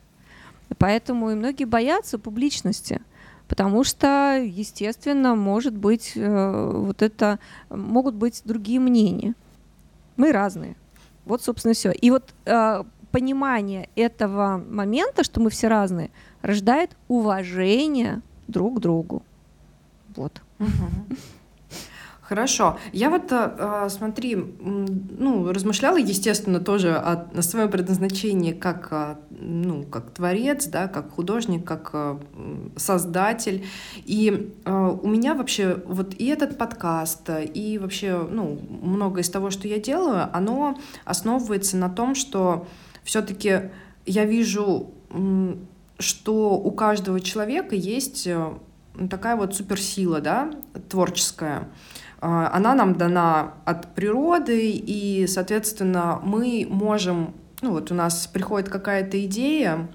[0.77, 3.01] Поэтому и многие боятся публичности,
[3.47, 7.37] потому что, естественно, может быть э, вот это
[7.69, 9.35] могут быть другие мнения.
[10.17, 10.75] Мы разные.
[11.25, 11.91] Вот, собственно, все.
[11.91, 16.09] И вот э, понимание этого момента, что мы все разные,
[16.41, 18.21] рождает уважение
[18.53, 19.23] друг другу.
[20.15, 20.41] Вот.
[22.21, 22.79] Хорошо.
[22.93, 29.83] Я вот, э, смотри, ну, размышляла, естественно, тоже о, о своем предназначении как, э, ну,
[29.83, 32.17] как творец, да, как художник, как э,
[32.77, 33.65] создатель.
[34.05, 39.67] И у меня вообще вот и этот подкаст, и вообще, ну, многое из того, что
[39.67, 42.67] я делаю, оно основывается на том, что
[43.03, 43.69] все-таки
[44.05, 44.91] я вижу,
[45.99, 48.27] что у каждого человека есть
[49.09, 50.51] такая вот суперсила, да,
[50.89, 51.69] творческая.
[52.21, 58.69] А, она нам дана от природы, и, соответственно, мы можем, ну вот у нас приходит
[58.69, 59.89] какая-то идея,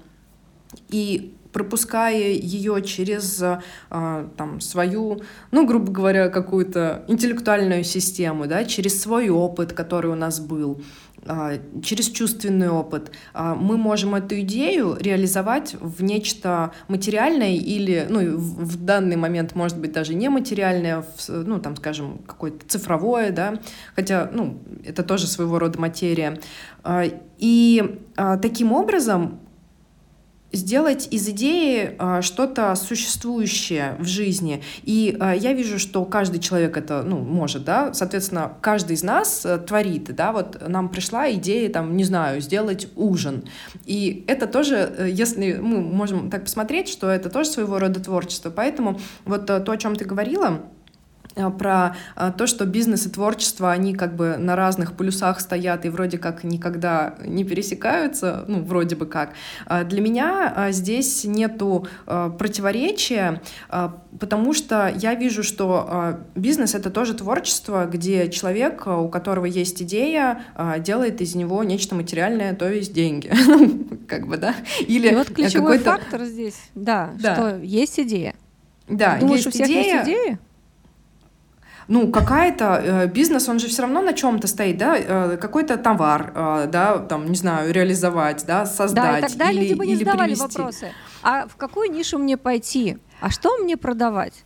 [0.89, 9.01] и пропуская ее через а, там, свою, ну, грубо говоря, какую-то интеллектуальную систему, да, через
[9.01, 10.81] свой опыт, который у нас был,
[11.25, 18.37] а, через чувственный опыт, а, мы можем эту идею реализовать в нечто материальное или, ну,
[18.37, 23.59] в данный момент, может быть, даже нематериальное, ну, там, скажем, какое-то цифровое, да,
[23.95, 26.39] хотя, ну, это тоже своего рода материя.
[27.37, 27.99] И
[28.41, 29.39] таким образом
[30.51, 34.63] сделать из идеи э, что-то существующее в жизни.
[34.83, 39.45] И э, я вижу, что каждый человек это, ну, может, да, соответственно, каждый из нас
[39.45, 43.43] э, творит, да, вот нам пришла идея, там, не знаю, сделать ужин.
[43.85, 48.49] И это тоже, э, если мы можем так посмотреть, что это тоже своего рода творчество.
[48.49, 50.61] Поэтому вот э, то, о чем ты говорила,
[51.57, 55.89] про э, то, что бизнес и творчество, они как бы на разных полюсах стоят и
[55.89, 59.33] вроде как никогда не пересекаются, ну, вроде бы как.
[59.65, 63.41] А для меня э, здесь нету противоречия,
[64.19, 70.41] потому что я вижу, что бизнес— это тоже творчество, где человек, у которого есть идея,
[70.79, 73.31] делает из него нечто материальное, то есть деньги.
[74.07, 74.55] Как бы, да?
[74.81, 78.35] Или вот ключевой фактор здесь, да, что есть идея.
[78.89, 79.83] Да, Думаешь, есть у всех идея.
[79.83, 80.39] есть идея?
[81.87, 86.31] Ну, какая-то э, бизнес, он же все равно на чем-то стоит, да, э, какой-то товар,
[86.35, 89.21] э, да, там, не знаю, реализовать, да, создать.
[89.21, 90.57] Да, и тогда или, люди бы не задавали привести.
[90.57, 90.91] вопросы.
[91.23, 92.97] А в какую нишу мне пойти?
[93.21, 94.45] А что мне продавать?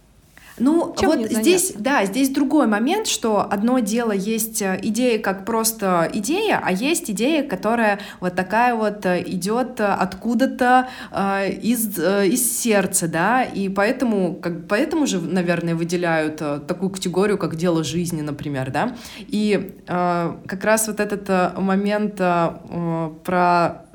[0.60, 5.46] Ну, Чем вот здесь, да, здесь другой момент, что одно дело есть э, идея как
[5.46, 12.28] просто идея, а есть идея, которая вот такая вот э, идет откуда-то э, из, э,
[12.28, 17.84] из сердца, да, и поэтому, как, поэтому же, наверное, выделяют э, такую категорию, как дело
[17.84, 23.86] жизни, например, да, и э, как раз вот этот момент э, про,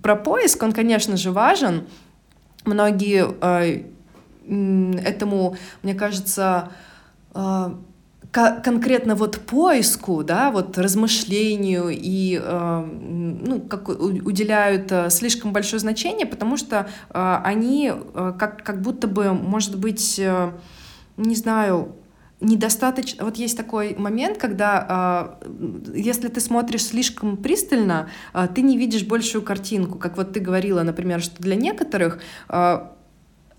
[0.00, 1.86] про поиск, он, конечно же, важен,
[2.64, 3.82] многие э,
[4.46, 6.70] этому, мне кажется,
[7.34, 7.74] э,
[8.32, 16.26] конкретно вот поиску, да, вот размышлению и э, ну, как уделяют э, слишком большое значение,
[16.26, 17.92] потому что они
[18.38, 20.18] как, как будто бы, может быть,
[21.16, 21.94] не знаю,
[22.40, 23.24] недостаточно.
[23.24, 25.36] Вот есть такой момент, когда
[25.94, 28.08] если ты смотришь слишком пристально,
[28.54, 32.18] ты не видишь большую картинку, как вот ты говорила, например, что для некоторых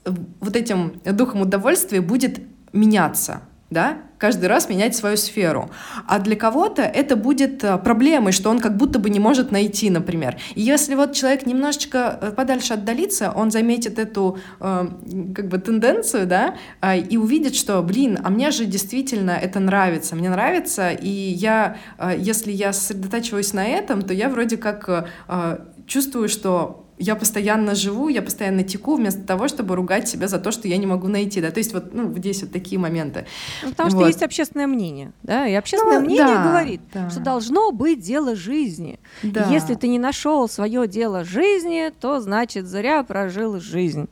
[0.06, 2.42] вот этим духом удовольствия будет
[2.74, 5.70] меняться, да, каждый раз менять свою сферу.
[6.08, 9.90] А для кого-то это будет э, проблемой, что он как будто бы не может найти,
[9.90, 10.38] например.
[10.56, 14.88] И если вот человек немножечко э, подальше отдалится, он заметит эту э,
[15.36, 16.56] как бы тенденцию, да,
[16.96, 21.76] и увидит, что, блин, а мне же действительно это нравится, мне нравится, и я,
[22.18, 25.10] если я сосредотачиваюсь на этом, то я вроде как
[25.86, 30.52] чувствую, что я постоянно живу, я постоянно теку, вместо того, чтобы ругать себя за то,
[30.52, 33.26] что я не могу найти, да, то есть вот, ну, здесь вот такие моменты.
[33.64, 34.00] Ну, потому вот.
[34.00, 37.10] что есть общественное мнение, да, и общественное ну, мнение да, говорит, да.
[37.10, 39.00] что должно быть дело жизни.
[39.24, 39.50] Да.
[39.50, 44.08] Если ты не нашел свое дело жизни, то значит зря прожил жизнь.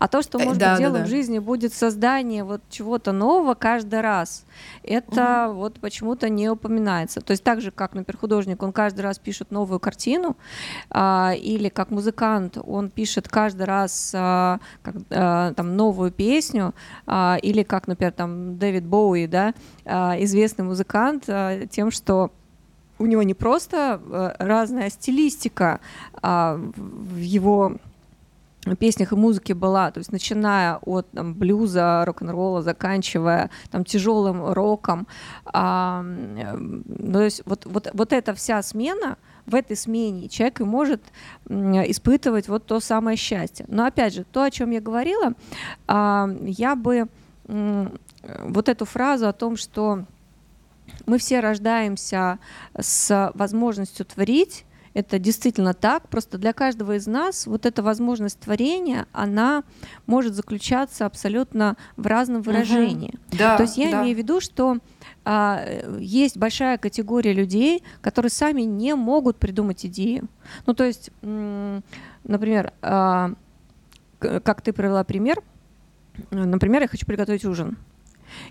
[0.00, 1.04] А то, что, э, может да, быть, делом да, да.
[1.04, 4.44] в жизни будет создание вот чего-то нового каждый раз,
[4.82, 5.58] это угу.
[5.58, 7.20] вот почему-то не упоминается.
[7.20, 10.38] То есть так же, как, например, художник, он каждый раз пишет новую картину,
[10.90, 16.74] а, или как музыкант, он пишет каждый раз а, как, а, там, новую песню,
[17.06, 19.52] а, или как, например, там Дэвид Боуи, да,
[19.84, 22.30] а, известный музыкант, а, тем, что
[22.98, 25.80] у него не просто а, разная стилистика
[26.22, 27.76] а, в его
[28.78, 35.06] песнях и музыке была, то есть начиная от там, блюза, рок-н-ролла, заканчивая там тяжелым роком,
[35.46, 36.04] а,
[37.12, 41.02] то есть вот, вот, вот эта вся смена, в этой смене человек и может
[41.48, 43.64] испытывать вот то самое счастье.
[43.68, 45.32] Но опять же, то, о чем я говорила,
[45.88, 47.08] а, я бы
[47.46, 50.04] вот эту фразу о том, что
[51.06, 52.38] мы все рождаемся
[52.78, 56.08] с возможностью творить, это действительно так.
[56.08, 59.62] Просто для каждого из нас вот эта возможность творения, она
[60.06, 63.10] может заключаться абсолютно в разном выражении.
[63.10, 63.38] Угу.
[63.38, 64.02] Да, То есть я да.
[64.02, 64.78] имею в виду, что
[65.24, 65.64] а,
[65.98, 70.28] есть большая категория людей, которые сами не могут придумать идею.
[70.66, 73.32] Ну, то есть, например, а,
[74.18, 75.42] как ты привела пример,
[76.30, 77.78] например, я хочу приготовить ужин.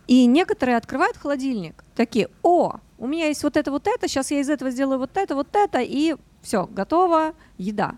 [0.07, 4.41] И некоторые открывают холодильник, такие, о, у меня есть вот это, вот это, сейчас я
[4.41, 7.95] из этого сделаю вот это, вот это, и все, готово, еда.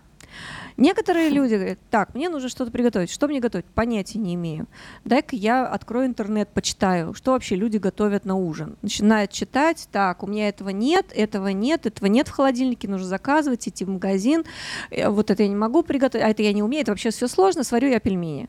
[0.76, 3.10] Некоторые люди говорят, так, мне нужно что-то приготовить.
[3.10, 3.66] Что мне готовить?
[3.66, 4.66] Понятия не имею.
[5.04, 8.76] Дай-ка я открою интернет, почитаю, что вообще люди готовят на ужин.
[8.82, 13.68] Начинает читать, так, у меня этого нет, этого нет, этого нет в холодильнике, нужно заказывать,
[13.68, 14.44] идти в магазин.
[14.90, 17.28] Э, вот это я не могу приготовить, а это я не умею, это вообще все
[17.28, 18.48] сложно, сварю я пельмени.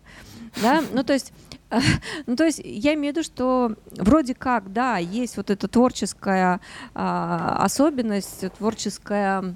[0.61, 0.83] Да?
[0.93, 1.33] Ну, то есть
[2.27, 6.59] ну, то есть я имею в виду, что вроде как, да, есть вот эта творческая
[6.93, 9.55] а, особенность, творческая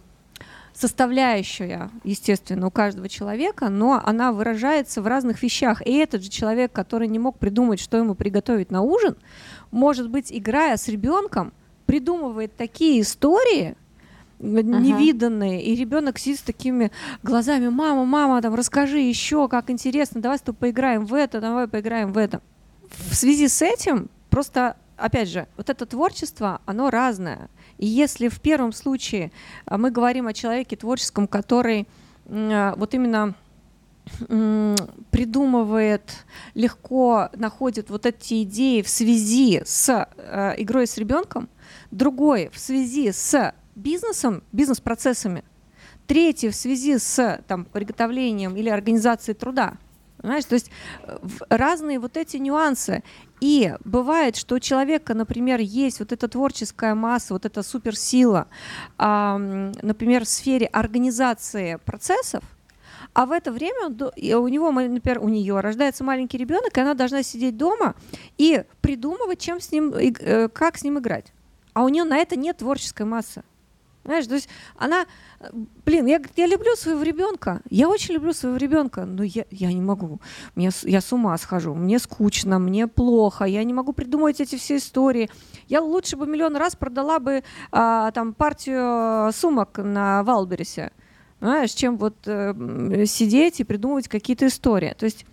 [0.77, 5.81] составляющая, естественно, у каждого человека, но она выражается в разных вещах.
[5.85, 9.17] И этот же человек, который не мог придумать, что ему приготовить на ужин,
[9.71, 11.51] может быть, играя с ребенком,
[11.87, 13.75] придумывает такие истории,
[14.39, 15.67] невиданные, ага.
[15.67, 16.91] и ребенок сидит с такими
[17.23, 21.67] глазами, мама, мама, там, расскажи еще, как интересно, давай с тобой поиграем в это, давай
[21.67, 22.41] поиграем в это.
[23.09, 27.49] В связи с этим просто, опять же, вот это творчество, оно разное.
[27.77, 29.31] И если в первом случае
[29.65, 31.87] а, мы говорим о человеке творческом, который
[32.27, 33.35] а, вот именно
[35.11, 41.49] придумывает, легко находит вот эти идеи в связи с э, игрой с ребенком,
[41.91, 45.43] другой в связи с бизнесом, бизнес-процессами,
[46.07, 49.73] третий в связи с там, приготовлением или организацией труда.
[50.17, 50.45] Понимаешь?
[50.45, 50.71] То есть
[51.03, 51.17] э,
[51.49, 53.03] разные вот эти нюансы.
[53.39, 58.47] И бывает, что у человека, например, есть вот эта творческая масса, вот эта суперсила,
[58.97, 62.43] э, например, в сфере организации процессов,
[63.13, 67.23] а в это время у него, например, у нее рождается маленький ребенок, и она должна
[67.23, 67.95] сидеть дома
[68.37, 71.33] и придумывать, чем с ним, э, как с ним играть.
[71.73, 73.43] А у нее на это нет творческой массы.
[74.07, 74.47] Понимаешь, то есть
[74.77, 75.05] она,
[75.83, 79.81] блин, я, я люблю своего ребенка, я очень люблю своего ребенка, но я, я не
[79.81, 80.21] могу,
[80.55, 84.77] мне, я с ума схожу, мне скучно, мне плохо, я не могу придумать эти все
[84.77, 85.29] истории.
[85.67, 87.43] Я лучше бы миллион раз продала бы
[87.73, 90.93] а, там партию сумок на Валберисе,
[91.41, 94.95] знаешь, чем вот э, сидеть и придумывать какие-то истории.
[94.97, 95.25] То есть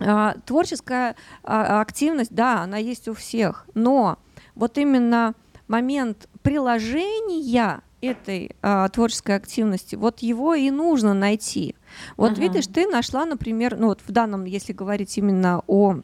[0.00, 4.18] э, творческая э, активность, да, она есть у всех, но
[4.54, 5.34] вот именно
[5.68, 11.74] момент приложения этой а, творческой активности, вот его и нужно найти.
[12.16, 12.40] Вот uh-huh.
[12.40, 15.96] видишь, ты нашла, например, ну вот в данном, если говорить именно о,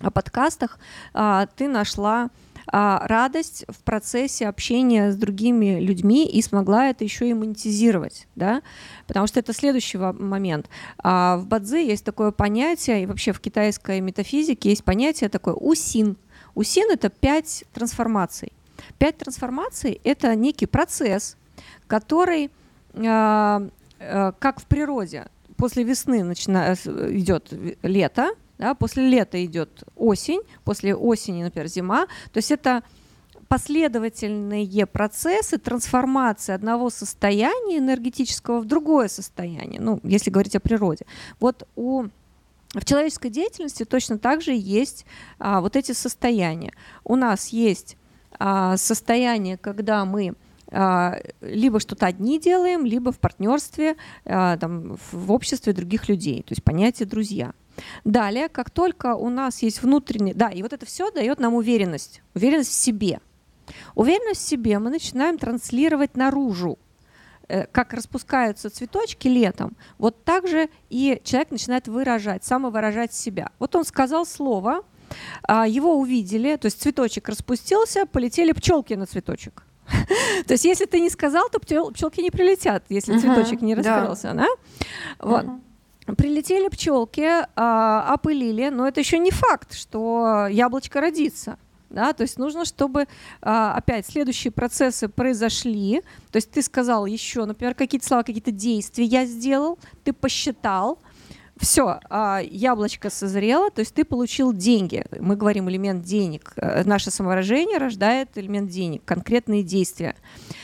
[0.00, 0.78] о подкастах,
[1.12, 2.30] а, ты нашла
[2.68, 8.62] а, радость в процессе общения с другими людьми и смогла это еще и монетизировать, да,
[9.06, 10.68] потому что это следующий момент.
[10.98, 16.16] А, в Бадзи есть такое понятие, и вообще в китайской метафизике есть понятие такое усин.
[16.54, 18.52] Усин— это пять трансформаций.
[18.98, 21.36] Пять трансформаций— это некий процесс,
[21.86, 22.50] который,
[22.94, 23.68] э,
[23.98, 26.74] э, как в природе, после весны начина...
[26.84, 32.06] идет лето, да, после лета идет осень, после осени, например, зима.
[32.32, 32.82] То есть это
[33.48, 41.06] последовательные процессы трансформации одного состояния энергетического в другое состояние, ну, если говорить о природе.
[41.38, 42.06] Вот у
[42.74, 45.06] в человеческой деятельности точно так же есть
[45.38, 46.72] а, вот эти состояния.
[47.04, 47.96] У нас есть
[48.76, 50.34] состояние, когда мы
[50.72, 56.52] а, либо что-то одни делаем, либо в партнерстве, а, там, в обществе других людей, то
[56.52, 57.52] есть понятие друзья.
[58.04, 62.22] Далее, как только у нас есть внутренний, да, и вот это все дает нам уверенность,
[62.34, 63.20] уверенность в себе.
[63.94, 66.78] Уверенность в себе мы начинаем транслировать наружу,
[67.48, 73.50] э, как распускаются цветочки летом, вот так же и человек начинает выражать, самовыражать себя.
[73.58, 74.84] Вот он сказал слово, а,
[75.48, 79.62] его увидели, то есть цветочек распустился, полетели пчелки на цветочек.
[80.46, 84.46] То есть, если ты не сказал, то пчелки не прилетят, если цветочек не раскрылся, да?
[85.20, 85.46] Вот.
[86.16, 91.58] Прилетели пчелки, а, опылили, но это еще не факт, что яблочко родится.
[91.90, 93.06] Да, то есть нужно, чтобы
[93.42, 96.02] а, опять следующие процессы произошли.
[96.30, 100.98] То есть ты сказал еще, например, какие-то слова, какие-то действия я сделал, ты посчитал,
[101.58, 105.04] все, а, яблочко созрело, то есть ты получил деньги.
[105.18, 106.52] Мы говорим элемент денег.
[106.56, 110.16] Э, наше самовыражение рождает элемент денег, конкретные действия.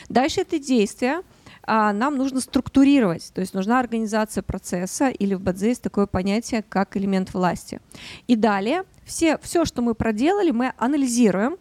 [0.09, 1.23] Дальше это действия
[1.65, 6.63] а, нам нужно структурировать, то есть нужна организация процесса, или в БДЗ есть такое понятие,
[6.67, 7.79] как элемент власти.
[8.27, 11.57] И далее все, все, что мы проделали, мы анализируем,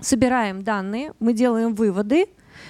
[0.00, 2.26] собираем данные, мы делаем выводы,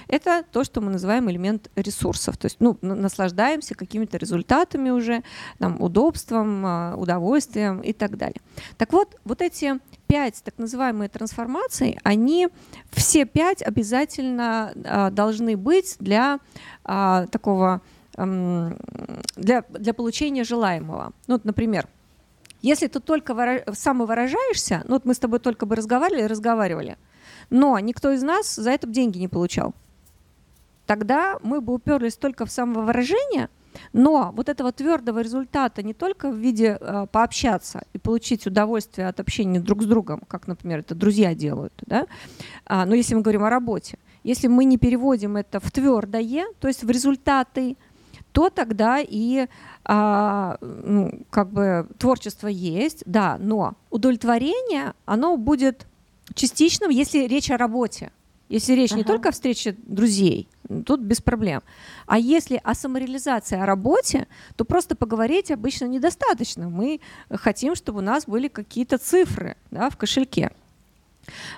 [0.09, 2.37] это то, что мы называем элемент ресурсов.
[2.37, 5.22] То есть ну, наслаждаемся какими-то результатами уже,
[5.59, 8.41] там, удобством, а, удовольствием и так далее.
[8.76, 12.49] Так вот, вот эти пять так называемые трансформаций, они
[12.93, 16.39] все пять обязательно а, должны быть для
[16.84, 17.80] а, такого
[18.16, 21.12] для, для получения желаемого.
[21.26, 21.87] Ну, вот, например,
[22.62, 23.62] если ты только выраж...
[23.74, 26.97] самовыражаешься, ну вот мы с тобой только бы разговаривали, разговаривали,
[27.51, 29.74] но никто из нас за это деньги не получал.
[30.86, 33.49] Тогда мы бы уперлись только в самовыражение,
[33.92, 39.20] но вот этого твердого результата не только в виде э, пообщаться и получить удовольствие от
[39.20, 42.07] общения друг с другом, как, например, это друзья делают, да,
[42.64, 46.68] а, но если мы говорим о работе, если мы не переводим это в твердое, то
[46.68, 47.76] есть в результаты,
[48.32, 49.47] то тогда и
[49.84, 55.86] а, ну, как бы творчество есть, да, но удовлетворение, оно будет
[56.37, 58.12] частичным, если речь о работе.
[58.49, 58.99] Если речь ага.
[58.99, 60.49] не только о встрече друзей,
[60.84, 61.62] тут без проблем.
[62.07, 66.68] А если о самореализации, о работе, то просто поговорить обычно недостаточно.
[66.68, 70.53] Мы хотим, чтобы у нас были какие-то цифры да, в кошельке.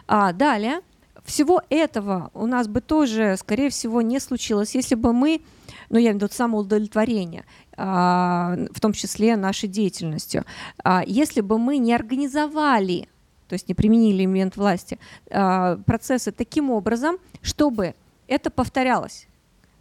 [0.06, 0.80] А далее,
[1.26, 5.42] всего этого у нас бы тоже, скорее всего, не случилось, если бы мы,
[5.90, 7.44] ну, я имею в виду самоудовлетворение,
[7.76, 10.46] а, в том числе нашей деятельностью,
[10.82, 13.08] а, если бы мы не организовали
[13.48, 14.98] то есть не применили элемент власти,
[15.30, 17.94] а, процессы таким образом, чтобы
[18.26, 19.26] это повторялось.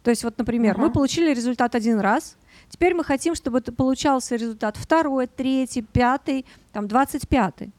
[0.02, 0.80] То есть вот, например, uh-huh.
[0.80, 2.36] мы получили результат один раз,
[2.70, 7.72] теперь мы хотим, чтобы это получался результат второй, третий, пятый, там, двадцать пятый.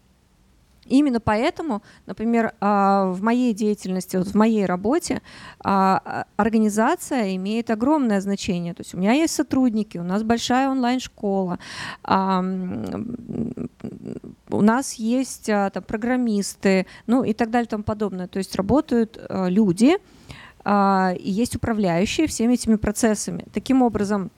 [0.89, 5.21] Именно поэтому, например, а, в моей деятельности, вот в моей работе
[5.63, 8.73] а, организация имеет огромное значение.
[8.73, 11.59] То есть у меня есть сотрудники, у нас большая онлайн-школа,
[14.49, 18.27] у нас есть а, там, программисты, ну и так далее и тому подобное.
[18.27, 19.97] То есть работают люди,
[20.65, 23.45] и есть управляющие всеми этими процессами.
[23.53, 24.29] Таким образом,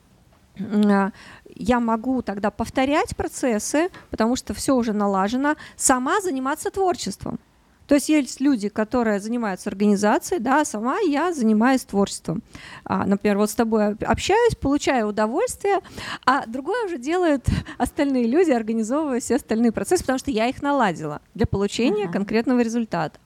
[0.56, 7.38] я могу тогда повторять процессы, потому что все уже налажено, сама заниматься творчеством.
[7.86, 12.42] То То есть есть люди, которые занимаются организацией, да, а сама я занимаюсь творчеством.
[12.84, 15.80] А, например, вот с тобой общаюсь, получаю удовольствие,
[16.24, 17.44] а другое уже делают
[17.78, 22.12] остальные люди, организовывая все остальные процессы, потому что я их наладила для получения uh-huh.
[22.12, 23.18] конкретного результата.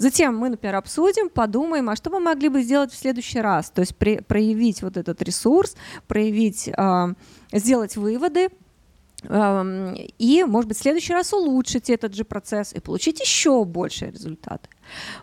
[0.00, 3.82] Затем мы, например, обсудим, подумаем, а что мы могли бы сделать в следующий раз, то
[3.82, 5.76] есть при, проявить вот этот ресурс,
[6.08, 7.14] проявить, э,
[7.52, 8.48] сделать выводы,
[9.22, 14.70] и, может быть, в следующий раз улучшить этот же процесс и получить еще большие результаты.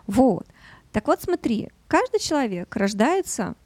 [0.06, 0.46] Вот.
[0.92, 3.56] Так вот, смотри, каждый человек рождается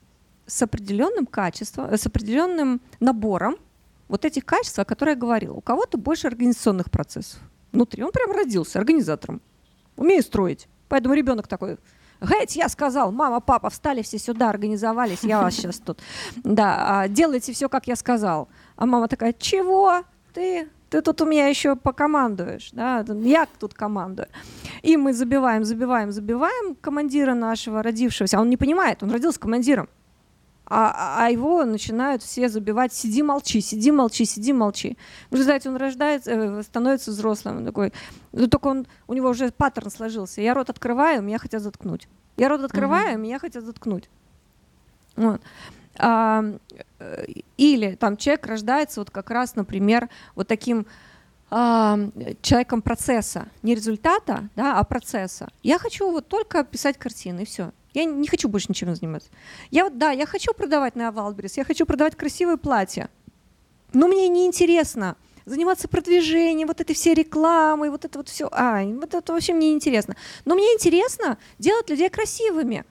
[0.46, 3.56] с определенным качеством, с определенным набором
[4.08, 5.52] вот этих качеств, о которых я говорила.
[5.52, 7.38] У кого-то больше организационных процессов
[7.70, 8.02] внутри.
[8.02, 9.42] Он прям родился организатором,
[9.96, 10.66] умеет строить.
[10.93, 11.78] Поэтому ребенок такой,
[12.20, 16.01] Геть, я сказал, мама, папа, встали все сюда, организовались, я вас сейчас тут.
[16.45, 18.51] Да, а, делайте все, как я сказал.
[18.76, 20.03] А мама такая, чего?
[20.34, 24.28] ты, ты тут у меня еще покомандуешь, да, я тут командую.
[24.82, 29.88] И мы забиваем, забиваем, забиваем командира нашего родившегося, он не понимает, он родился командиром.
[30.74, 34.96] А, а его начинают все забивать, сиди, молчи, сиди, молчи, сиди, молчи.
[35.30, 37.92] В результате он рождается, э, становится взрослым, он такой,
[38.32, 40.40] ну, только он, у него уже паттерн сложился.
[40.40, 42.08] Я рот открываю, меня хотят заткнуть.
[42.38, 43.22] Я рот открываю, угу.
[43.22, 44.08] меня хотят заткнуть.
[45.14, 45.42] Вот.
[45.98, 46.42] А,
[46.98, 47.24] э,
[47.58, 50.86] или там человек рождается вот как раз, например, вот таким
[51.50, 51.98] а,
[52.40, 55.50] человеком процесса, не результата, да, а процесса.
[55.62, 57.72] Я хочу вот только писать картины, и все.
[57.95, 59.30] Я не хочу больше ничем заниматься.
[59.70, 63.11] Я вот, да, я хочу продавать на Wildberries, я хочу продавать красивые платья,
[63.93, 68.49] но мне не интересно заниматься продвижением, вот этой всей рекламой, вот это вот все.
[68.53, 70.16] А, вот это вообще мне интересно.
[70.45, 72.84] Но мне интересно делать людей красивыми.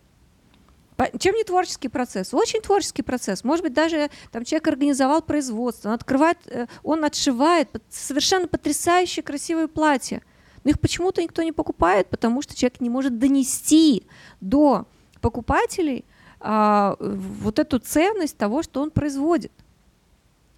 [1.18, 2.34] Чем не творческий процесс?
[2.34, 3.44] Очень творческий процесс.
[3.44, 9.68] Может быть, даже там человек организовал производство, он открывает, э, он отшивает совершенно потрясающие красивые
[9.68, 10.22] платья.
[10.64, 14.04] Но их почему-то никто не покупает, потому что человек не может донести
[14.42, 14.86] до
[15.22, 16.06] покупателей
[16.40, 19.52] а, вот эту ценность того, что он производит.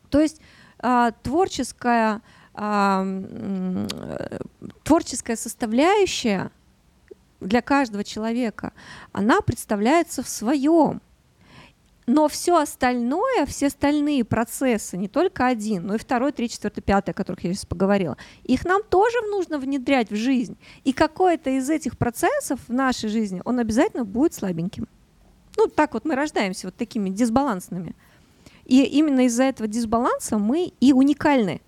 [0.10, 0.42] То есть
[0.80, 2.22] а, творческая,
[2.54, 3.06] а,
[4.84, 6.52] творческая составляющая–
[7.44, 8.74] для каждого человека,
[9.12, 11.02] она представляется в своем.
[12.06, 17.12] Но все остальное, все остальные процессы, не только один, но и второй, третий, четвертый, пятый,
[17.12, 20.58] о которых я сейчас поговорила, их нам тоже нужно внедрять в жизнь.
[20.84, 24.88] И какой-то из этих процессов в нашей жизни, он обязательно будет слабеньким.
[25.56, 27.96] Ну, так вот мы рождаемся вот такими дисбалансными.
[28.66, 31.62] И именно из-за этого дисбаланса мы и уникальны.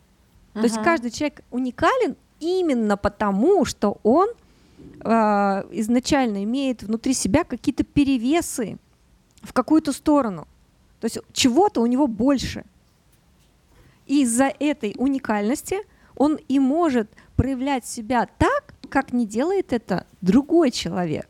[0.54, 0.62] Uh-huh.
[0.62, 4.30] То есть каждый человек уникален именно потому, что он–
[5.04, 8.78] э, изначально имеет внутри себя какие-то перевесы
[9.46, 10.48] в какую-то сторону.
[11.00, 12.66] То есть чего-то у него больше.
[14.06, 15.78] И из-за этой уникальности
[16.16, 21.30] он и может проявлять себя так, как не делает это другой человек.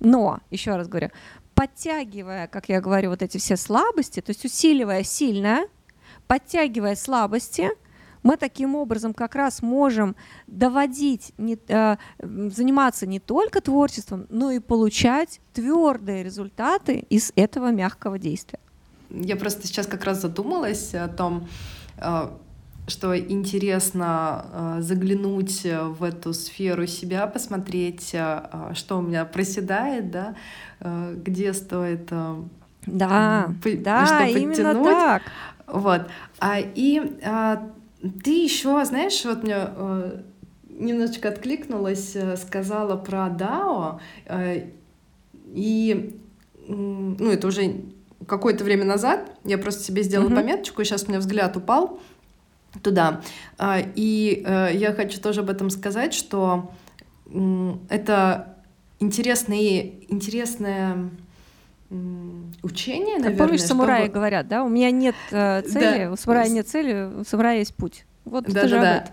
[0.00, 1.10] Но, еще раз говорю,
[1.54, 5.68] подтягивая, как я говорю, вот эти все слабости, то есть усиливая сильное,
[6.26, 7.70] подтягивая слабости–
[8.26, 10.16] мы таким образом как раз можем
[10.48, 18.18] доводить, не, э, заниматься не только творчеством, но и получать твердые результаты из этого мягкого
[18.18, 18.58] действия.
[19.10, 21.48] Я просто сейчас как раз задумалась о том,
[21.98, 22.28] э,
[22.88, 30.34] что интересно э, заглянуть в эту сферу себя, посмотреть, э, что у меня проседает, да,
[30.80, 32.42] э, где стоит э,
[32.86, 35.22] да, да, что именно так.
[35.66, 36.02] Вот.
[36.38, 37.68] А, и а,
[38.00, 40.22] ты еще, знаешь, вот мне э,
[40.68, 44.70] немножечко откликнулась, э, сказала про Дао, э,
[45.54, 46.20] и
[46.68, 47.82] ну, это уже
[48.26, 50.36] какое-то время назад, я просто себе сделала mm-hmm.
[50.36, 52.00] пометочку, и сейчас у меня взгляд упал
[52.82, 53.22] туда.
[53.94, 56.72] И я хочу тоже об этом сказать, что
[57.88, 58.56] это
[58.98, 61.10] интересное, интересное
[61.90, 63.38] учение, наверное.
[63.38, 64.14] помнишь, самураи чтобы...
[64.14, 66.12] говорят, да, у меня нет э, цели, да.
[66.12, 68.04] у самурая нет цели, у самурая есть путь.
[68.24, 69.04] Вот да, ты да, же да.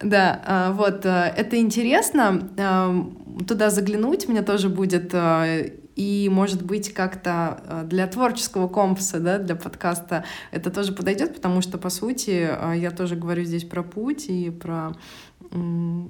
[0.00, 6.92] Да, вот, э, это интересно, э, туда заглянуть мне тоже будет, э, и, может быть,
[6.92, 12.90] как-то для творческого компаса, да, для подкаста это тоже подойдет, потому что, по сути, я
[12.90, 14.94] тоже говорю здесь про путь и про,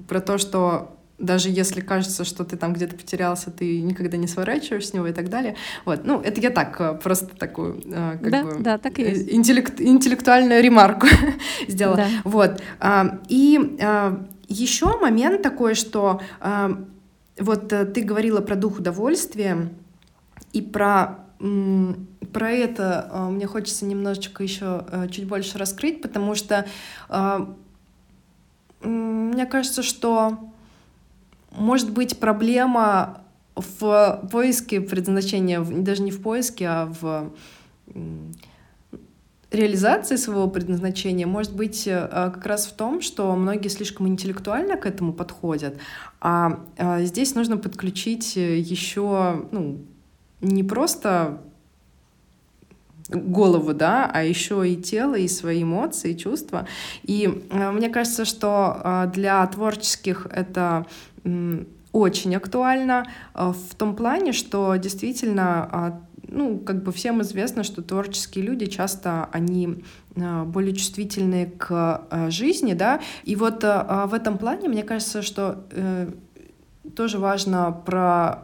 [0.09, 4.87] про то, что даже если кажется, что ты там где-то потерялся, ты никогда не сворачиваешь
[4.87, 5.55] с него и так далее.
[5.83, 9.03] Вот, ну, это я так, э, просто такую, э, как да, бы, да, так и
[9.03, 9.29] э, есть.
[9.29, 11.07] Интеллект, интеллектуальную ремарку
[11.67, 11.97] сделала.
[11.97, 12.07] Да.
[12.23, 13.59] Вот, а, и
[14.47, 16.21] еще момент такой, что
[17.37, 19.69] вот ты говорила про дух удовольствия
[20.53, 21.19] и про
[22.33, 26.65] про это мне хочется немножечко еще чуть больше раскрыть, потому что
[28.81, 30.39] мне кажется, что
[31.57, 33.21] может быть проблема
[33.55, 37.33] в поиске предназначения, даже не в поиске, а в
[39.51, 41.25] реализации своего предназначения.
[41.25, 45.77] Может быть э, как раз в том, что многие слишком интеллектуально к этому подходят,
[46.19, 49.79] а, а здесь нужно подключить еще ну,
[50.41, 51.41] не просто
[53.09, 56.67] голову, да, а еще и тело, и свои эмоции, и чувства.
[57.03, 60.85] И э, мне кажется, что э, для творческих это
[61.91, 68.43] очень актуально э, в том плане, что действительно ну, как бы всем известно, что творческие
[68.43, 69.85] люди часто они
[70.15, 75.63] более чувствительны к жизни, да, и вот в этом плане мне кажется, что
[76.95, 78.43] тоже важно про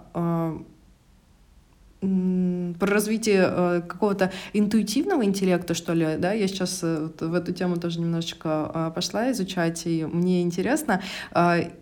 [2.80, 7.78] про развитие э, какого-то интуитивного интеллекта, что ли, да, я сейчас э, в эту тему
[7.78, 11.02] тоже немножечко э, пошла изучать, и мне интересно,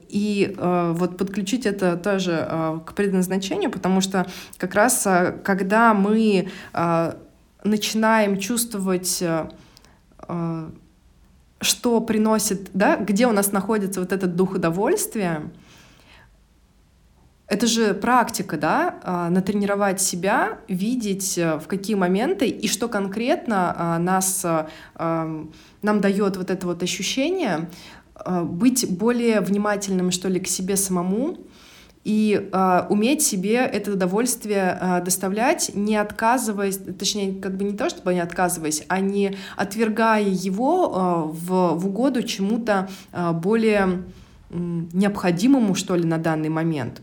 [0.08, 5.08] и вот подключить это тоже к предназначению, потому что как раз
[5.44, 6.50] когда мы
[7.64, 9.24] начинаем чувствовать
[11.62, 15.44] что приносит, да, где у нас находится вот этот дух удовольствия,
[17.52, 23.76] это же практика, да, а, натренировать себя, видеть, э, в какие моменты и что конкретно
[23.78, 25.46] а, нас, э,
[25.82, 27.70] нам дает вот это вот ощущение,
[28.26, 31.40] э, быть более внимательным, что ли, к себе самому,
[32.06, 37.90] и э, уметь себе это удовольствие э, доставлять, не отказываясь, точнее, как бы не то,
[37.90, 44.04] чтобы не отказываясь, а не отвергая его э, в, в угоду чему-то э, более
[44.50, 44.56] э,
[44.94, 47.02] необходимому, что ли, на данный момент.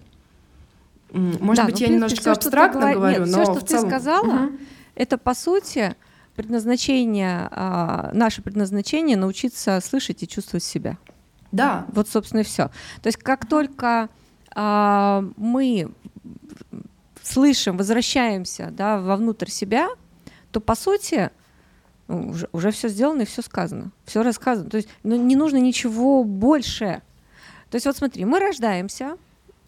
[1.10, 3.84] Может да, быть, ну, я немножко все, абстрактно ты говорю, Нет, но все, что целом...
[3.84, 4.58] ты сказала, угу.
[4.94, 5.94] это по сути
[6.36, 10.98] предназначение, а, наше предназначение научиться слышать и чувствовать себя.
[11.50, 11.86] Да.
[11.88, 12.68] Вот, собственно, и все.
[13.02, 14.08] То есть, как только
[14.54, 15.90] а, мы
[17.22, 19.88] слышим, возвращаемся да, вовнутрь себя,
[20.50, 21.30] то по сути
[22.06, 24.70] ну, уже, уже все сделано и все сказано, все рассказано.
[24.70, 27.02] То есть ну, не нужно ничего больше.
[27.70, 29.16] То есть вот смотри, мы рождаемся,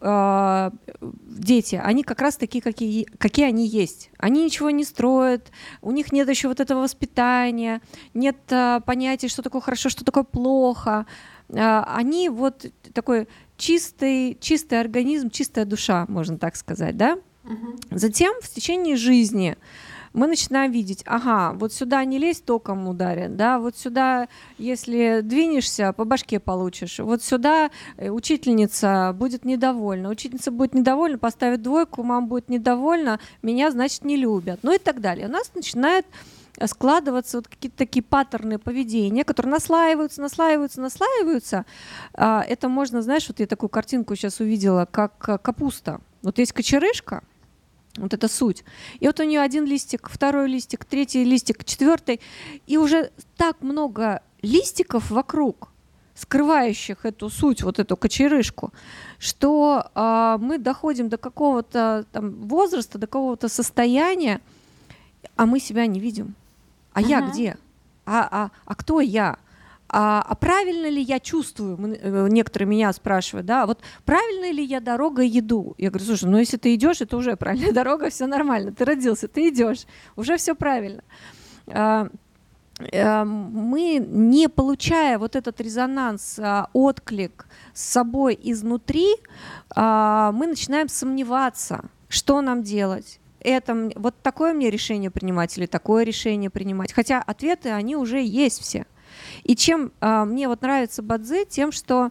[0.00, 0.70] э,
[1.00, 4.10] дети, они как раз такие, какие, какие они есть.
[4.18, 5.50] Они ничего не строят,
[5.82, 7.80] у них нет еще вот этого воспитания,
[8.14, 11.06] нет э, понятия, что такое хорошо, что такое плохо.
[11.48, 17.18] Э, они вот такой чистый, чистый организм, чистая душа, можно так сказать, да?
[17.44, 17.78] Угу.
[17.92, 19.56] Затем в течение жизни
[20.12, 25.92] мы начинаем видеть, ага, вот сюда не лезь, током ударят, да, вот сюда, если двинешься,
[25.92, 32.26] по башке получишь, вот сюда э, учительница будет недовольна, учительница будет недовольна, поставит двойку, мама
[32.26, 35.28] будет недовольна, меня, значит, не любят, ну и так далее.
[35.28, 36.06] У нас начинает
[36.66, 41.64] складываться вот какие-то такие паттерны поведения, которые наслаиваются, наслаиваются, наслаиваются.
[42.14, 46.00] А, это можно, знаешь, вот я такую картинку сейчас увидела, как э, капуста.
[46.22, 47.22] Вот есть кочерышка,
[47.96, 48.64] вот это суть.
[49.00, 52.20] И вот у нее один листик, второй листик, третий листик, четвертый.
[52.66, 55.68] И уже так много листиков вокруг,
[56.14, 58.72] скрывающих эту суть, вот эту кочерышку,
[59.18, 64.40] что э, мы доходим до какого-то там возраста, до какого-то состояния,
[65.36, 66.34] а мы себя не видим.
[66.92, 67.08] А uh-huh.
[67.08, 67.56] я где?
[68.06, 69.38] А, а, а кто я?
[69.92, 74.80] А, а правильно ли я чувствую, э, некоторые меня спрашивают, да, вот правильно ли я
[74.80, 75.74] дорога еду?
[75.78, 79.26] Я говорю, слушай, ну если ты идешь, это уже правильная дорога, все нормально, ты родился,
[79.26, 81.02] ты идешь, уже все правильно.
[81.66, 82.08] А,
[82.92, 89.16] а, мы, не получая вот этот резонанс, а, отклик с собой изнутри,
[89.74, 96.04] а, мы начинаем сомневаться, что нам делать это вот такое мне решение принимать или такое
[96.04, 96.92] решение принимать.
[96.92, 98.86] Хотя ответы, они уже есть все.
[99.44, 102.10] И чем а, мне вот нравится Бадзе, тем, что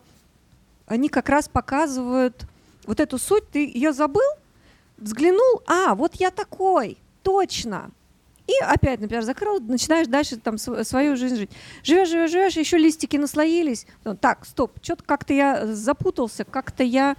[0.87, 2.45] они как раз показывают
[2.85, 3.49] вот эту суть.
[3.49, 4.21] Ты ее забыл,
[4.97, 7.91] взглянул, а, вот я такой, точно.
[8.47, 11.51] И опять, например, закрыл, начинаешь дальше там свою жизнь жить.
[11.83, 13.85] Живешь, живешь, живешь, еще листики наслоились.
[14.03, 17.15] Ну, так, стоп, что-то как-то я запутался, как-то я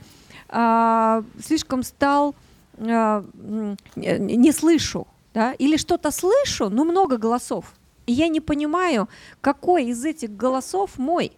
[0.49, 2.35] а, слишком стал,
[2.77, 7.73] не, не слышу, да, или что-то слышу, но много голосов.
[8.11, 9.09] И я не понимаю,
[9.41, 11.31] какой из этих голосов мой.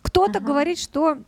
[0.00, 0.46] Кто-то ага.
[0.46, 1.18] говорит, что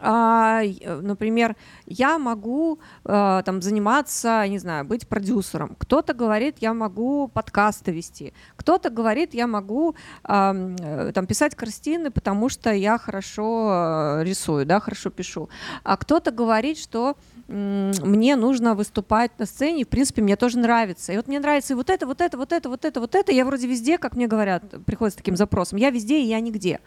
[0.00, 0.62] а,
[1.02, 1.54] например,
[1.86, 5.76] я могу а, там заниматься, не знаю, быть продюсером.
[5.78, 8.32] Кто-то говорит, я могу подкасты вести.
[8.56, 15.10] Кто-то говорит, я могу а, там писать картины, потому что я хорошо рисую, да, хорошо
[15.10, 15.48] пишу.
[15.84, 17.16] А кто-то говорит, что
[17.48, 21.12] мне нужно выступать на сцене, в принципе, мне тоже нравится.
[21.12, 23.32] И вот мне нравится и вот это, вот это, вот это, вот это, вот это.
[23.32, 25.78] Я вроде везде, как мне говорят, приходят с таким запросом.
[25.78, 26.80] Я везде, и я нигде.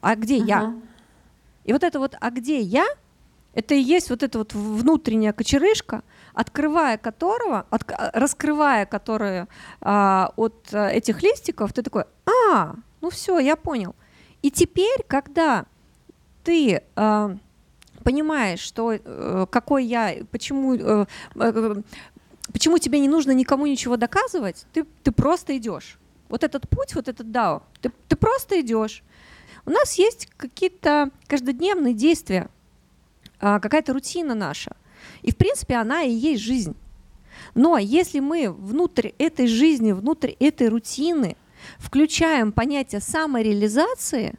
[0.00, 0.46] А где uh-huh.
[0.46, 0.74] я?
[1.64, 2.86] И вот это вот «а где я?»
[3.54, 6.02] Это и есть вот эта вот внутренняя кочерышка,
[6.32, 7.82] открывая которого, от,
[8.14, 9.48] раскрывая которую
[9.80, 13.96] а, от а, этих листиков, ты такой, а, ну все, я понял.
[14.42, 15.64] И теперь, когда
[16.44, 17.36] ты а,
[18.02, 21.06] понимаешь, что а, какой я, почему, а,
[22.52, 25.98] почему тебе не нужно никому ничего доказывать, ты, ты просто идешь.
[26.28, 29.02] Вот этот путь, вот этот дао, ты, ты просто идешь.
[29.64, 32.48] У нас есть какие-то каждодневные действия,
[33.40, 34.76] а, какая-то рутина наша.
[35.22, 36.74] И, в принципе, она и есть жизнь.
[37.54, 41.36] Но если мы внутрь этой жизни, внутрь этой рутины
[41.78, 44.34] включаем понятие самореализации,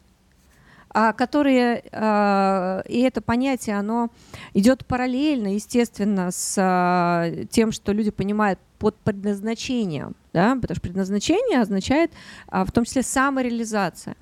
[1.13, 4.09] которые, а, и это понятие, оно
[4.53, 12.11] идет параллельно, естественно, с тем, что люди понимают под предназначением, да, потому что предназначение означает
[12.47, 14.15] в том числе самореализация.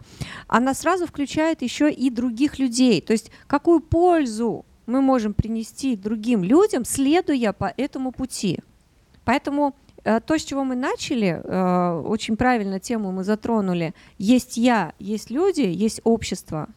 [0.48, 6.44] Она сразу включает еще и других людей, то есть какую пользу мы можем принести другим
[6.44, 8.60] людям, следуя по этому пути.
[9.26, 9.76] Поэтому
[10.26, 13.94] то, с чего мы начали, э, очень правильно тему мы затронули.
[14.18, 16.70] Есть я, есть люди, есть общество.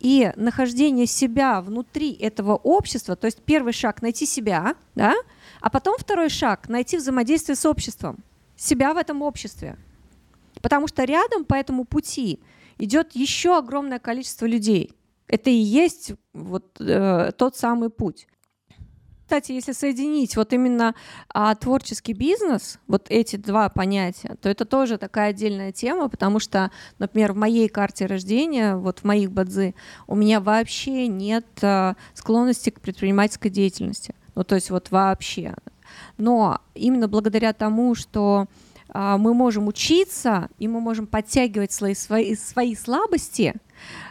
[0.00, 5.14] И нахождение себя внутри этого общества, то есть первый шаг найти себя, да,
[5.60, 8.18] а потом второй шаг найти взаимодействие с обществом,
[8.56, 9.76] себя в этом обществе.
[10.60, 12.40] Потому что рядом по этому пути
[12.76, 14.92] идет еще огромное количество людей–
[15.26, 18.26] это и есть вот э, тот самый путь.
[19.24, 20.94] Кстати, если соединить вот именно
[21.30, 26.70] а, творческий бизнес, вот эти два понятия, то это тоже такая отдельная тема, потому что,
[26.98, 29.74] например, в моей карте рождения, вот в моих бадзи,
[30.06, 34.14] у меня вообще нет а, склонности к предпринимательской деятельности.
[34.34, 35.54] Ну, то есть вот вообще.
[36.18, 38.46] Но именно благодаря тому, что
[38.90, 43.54] а, мы можем учиться, и мы можем подтягивать свои, свои, свои слабости,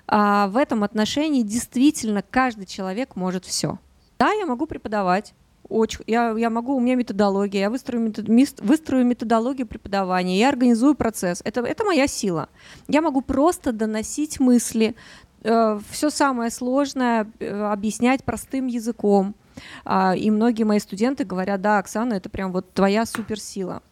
[0.07, 3.77] а, в этом отношении действительно каждый человек может все.
[4.23, 5.33] Да, я могу преподавать,
[5.67, 8.25] очень, я, я могу, у меня методология, я выстрою, метод,
[8.61, 11.41] выстрою методологию преподавания, я организую процесс.
[11.43, 12.47] Это, это моя сила.
[12.87, 14.95] Я могу просто доносить мысли,
[15.43, 19.35] э, все самое сложное э, объяснять простым языком.
[19.83, 23.83] Э, и многие мои студенты говорят, да, Оксана, это прям вот твоя суперсила.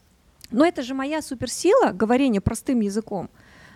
[0.49, 3.29] Но это же моя суперсила, говорение простым языком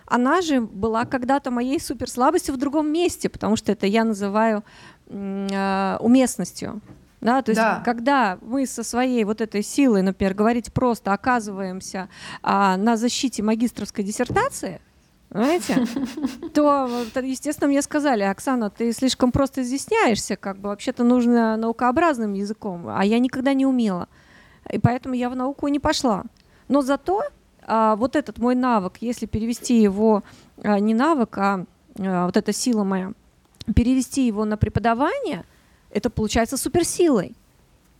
[0.06, 4.64] она же была когда-то моей суперслабостью в другом месте, потому что это я называю
[5.08, 6.80] уместностью.
[7.20, 7.82] Да, то есть, да.
[7.84, 12.08] когда мы со своей вот этой силой, например, говорить просто оказываемся
[12.42, 14.80] а, на защите магистровской диссертации,
[15.30, 15.86] знаете,
[16.54, 16.88] то,
[17.20, 23.04] естественно, мне сказали, Оксана, ты слишком просто изъясняешься, как бы вообще-то нужно наукообразным языком, а
[23.04, 24.08] я никогда не умела.
[24.70, 26.24] И поэтому я в науку не пошла.
[26.68, 27.22] Но зато
[27.62, 30.22] а, вот этот мой навык, если перевести его
[30.62, 31.64] а, не навык, а,
[31.98, 33.12] а вот эта сила моя,
[33.74, 35.44] перевести его на преподавание,
[35.90, 37.34] это получается суперсилой.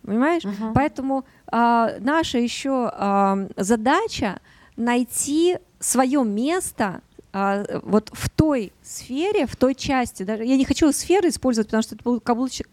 [0.03, 0.45] Понимаешь?
[0.45, 0.73] Uh-huh.
[0.75, 4.41] Поэтому а, наша еще а, задача
[4.77, 7.01] найти свое место
[7.33, 11.83] а, вот в той сфере, в той части, даже я не хочу сферы использовать, потому
[11.83, 12.05] что это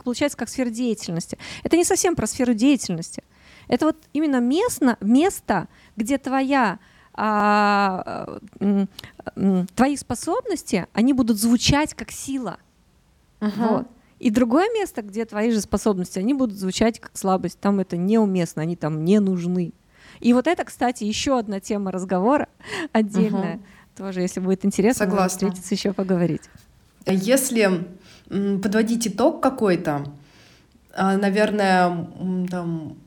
[0.04, 1.38] получается как сфера деятельности.
[1.64, 3.24] Это не совсем про сферу деятельности.
[3.68, 6.80] Это вот именно местно, место, где твоя
[7.14, 8.40] а,
[9.76, 12.58] твои способности, они будут звучать как сила.
[13.44, 13.70] Uh-huh.
[13.70, 13.88] Вот.
[14.20, 17.60] И другое место, где твои же способности, они будут звучать как слабость.
[17.60, 19.74] Там это неуместно, они там не нужны.
[20.20, 22.48] И вот это, кстати, еще одна тема разговора
[22.92, 23.56] отдельная.
[23.56, 23.98] Uh-huh.
[23.98, 25.50] Тоже, если будет интересно, Согласна.
[25.50, 26.44] встретиться еще поговорить.
[27.06, 27.88] Если
[28.30, 30.06] подводить итог какой-то,
[30.96, 32.08] а, наверное,
[32.50, 32.98] там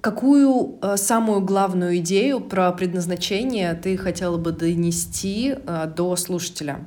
[0.00, 6.86] Какую э, самую главную идею про предназначение ты хотела бы донести э, до слушателя?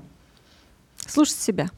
[0.98, 1.70] Слушать себя.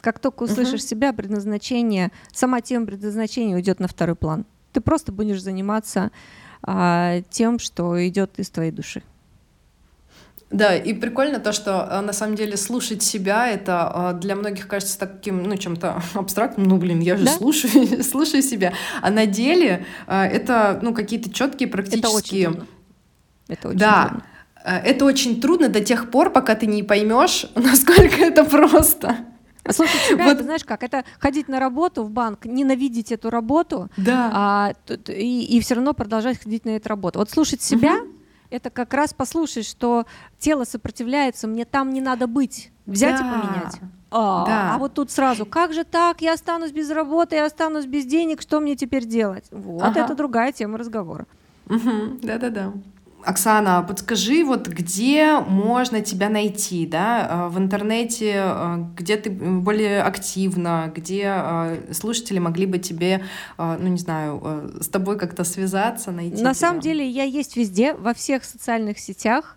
[0.00, 0.88] Как только услышишь uh-huh.
[0.88, 4.46] себя, предназначение, сама тема предназначения уйдет на второй план.
[4.72, 6.10] Ты просто будешь заниматься
[6.62, 9.02] а, тем, что идет из твоей души.
[10.50, 14.66] Да, и прикольно то, что э, на самом деле слушать себя это э, для многих
[14.66, 16.66] кажется таким, ну, чем-то абстрактным.
[16.66, 17.32] Ну, блин, я же да?
[17.32, 18.72] слушаю, слушаю себя.
[19.00, 22.42] А на деле э, это, ну, какие-то четкие практические.
[22.42, 22.66] Это очень
[23.46, 24.08] Это очень да.
[24.08, 24.24] трудно.
[24.62, 29.18] Это очень трудно до тех пор, пока ты не поймешь, насколько это просто.
[29.64, 30.34] А слушать себя, вот.
[30.34, 30.82] это знаешь как?
[30.82, 34.30] Это ходить на работу в банк, ненавидеть эту работу, да.
[34.32, 34.72] а,
[35.08, 37.18] и, и все равно продолжать ходить на эту работу.
[37.18, 40.06] Вот слушать себя, угу это как раз послушать, что
[40.38, 43.26] тело сопротивляется, мне там не надо быть, взять да.
[43.26, 43.80] и поменять.
[44.10, 44.74] А, да.
[44.74, 48.42] а вот тут сразу, как же так, я останусь без работы, я останусь без денег,
[48.42, 49.44] что мне теперь делать?
[49.52, 50.00] Вот ага.
[50.00, 51.26] это другая тема разговора.
[51.66, 52.18] Угу.
[53.24, 60.02] Оксана, подскажи, вот где можно тебя найти, да, а, в интернете, а, где ты более
[60.02, 63.24] активна, где а, слушатели могли бы тебе,
[63.58, 66.42] ну не знаю, с тобой как-то связаться, найти.
[66.42, 66.54] На тебя?
[66.54, 69.56] самом деле я есть везде, во всех социальных сетях.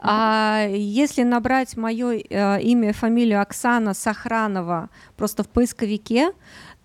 [0.00, 6.32] А если набрать мое имя, фамилию Оксана Сохранова просто в поисковике,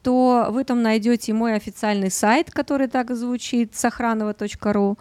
[0.04, 4.98] то вы там найдете мой официальный сайт, который так звучит, сохранова.ру,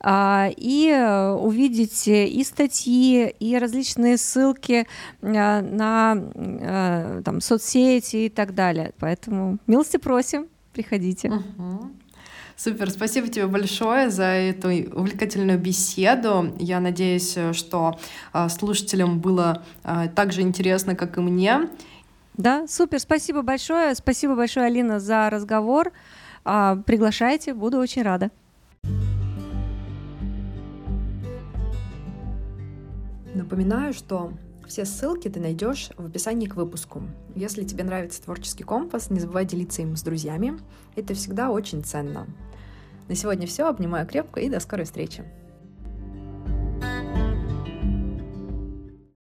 [0.00, 4.86] а, и э, увидите и статьи, и различные ссылки
[5.22, 8.92] э, на э, там, соцсети и так далее.
[8.98, 11.32] Поэтому милости просим, приходите.
[12.54, 16.54] Супер, спасибо тебе большое за эту увлекательную беседу.
[16.58, 17.98] Я надеюсь, что
[18.50, 21.68] слушателям было так же интересно, как и мне.
[22.34, 23.94] Да, супер, спасибо большое.
[23.94, 25.92] Спасибо большое, Алина, за разговор.
[26.44, 28.30] А, приглашайте, буду очень рада.
[33.34, 34.32] Напоминаю, что
[34.66, 37.02] все ссылки ты найдешь в описании к выпуску.
[37.34, 40.58] Если тебе нравится творческий компас, не забывай делиться им с друзьями.
[40.96, 42.26] Это всегда очень ценно.
[43.08, 43.68] На сегодня все.
[43.68, 45.24] Обнимаю крепко и до скорой встречи.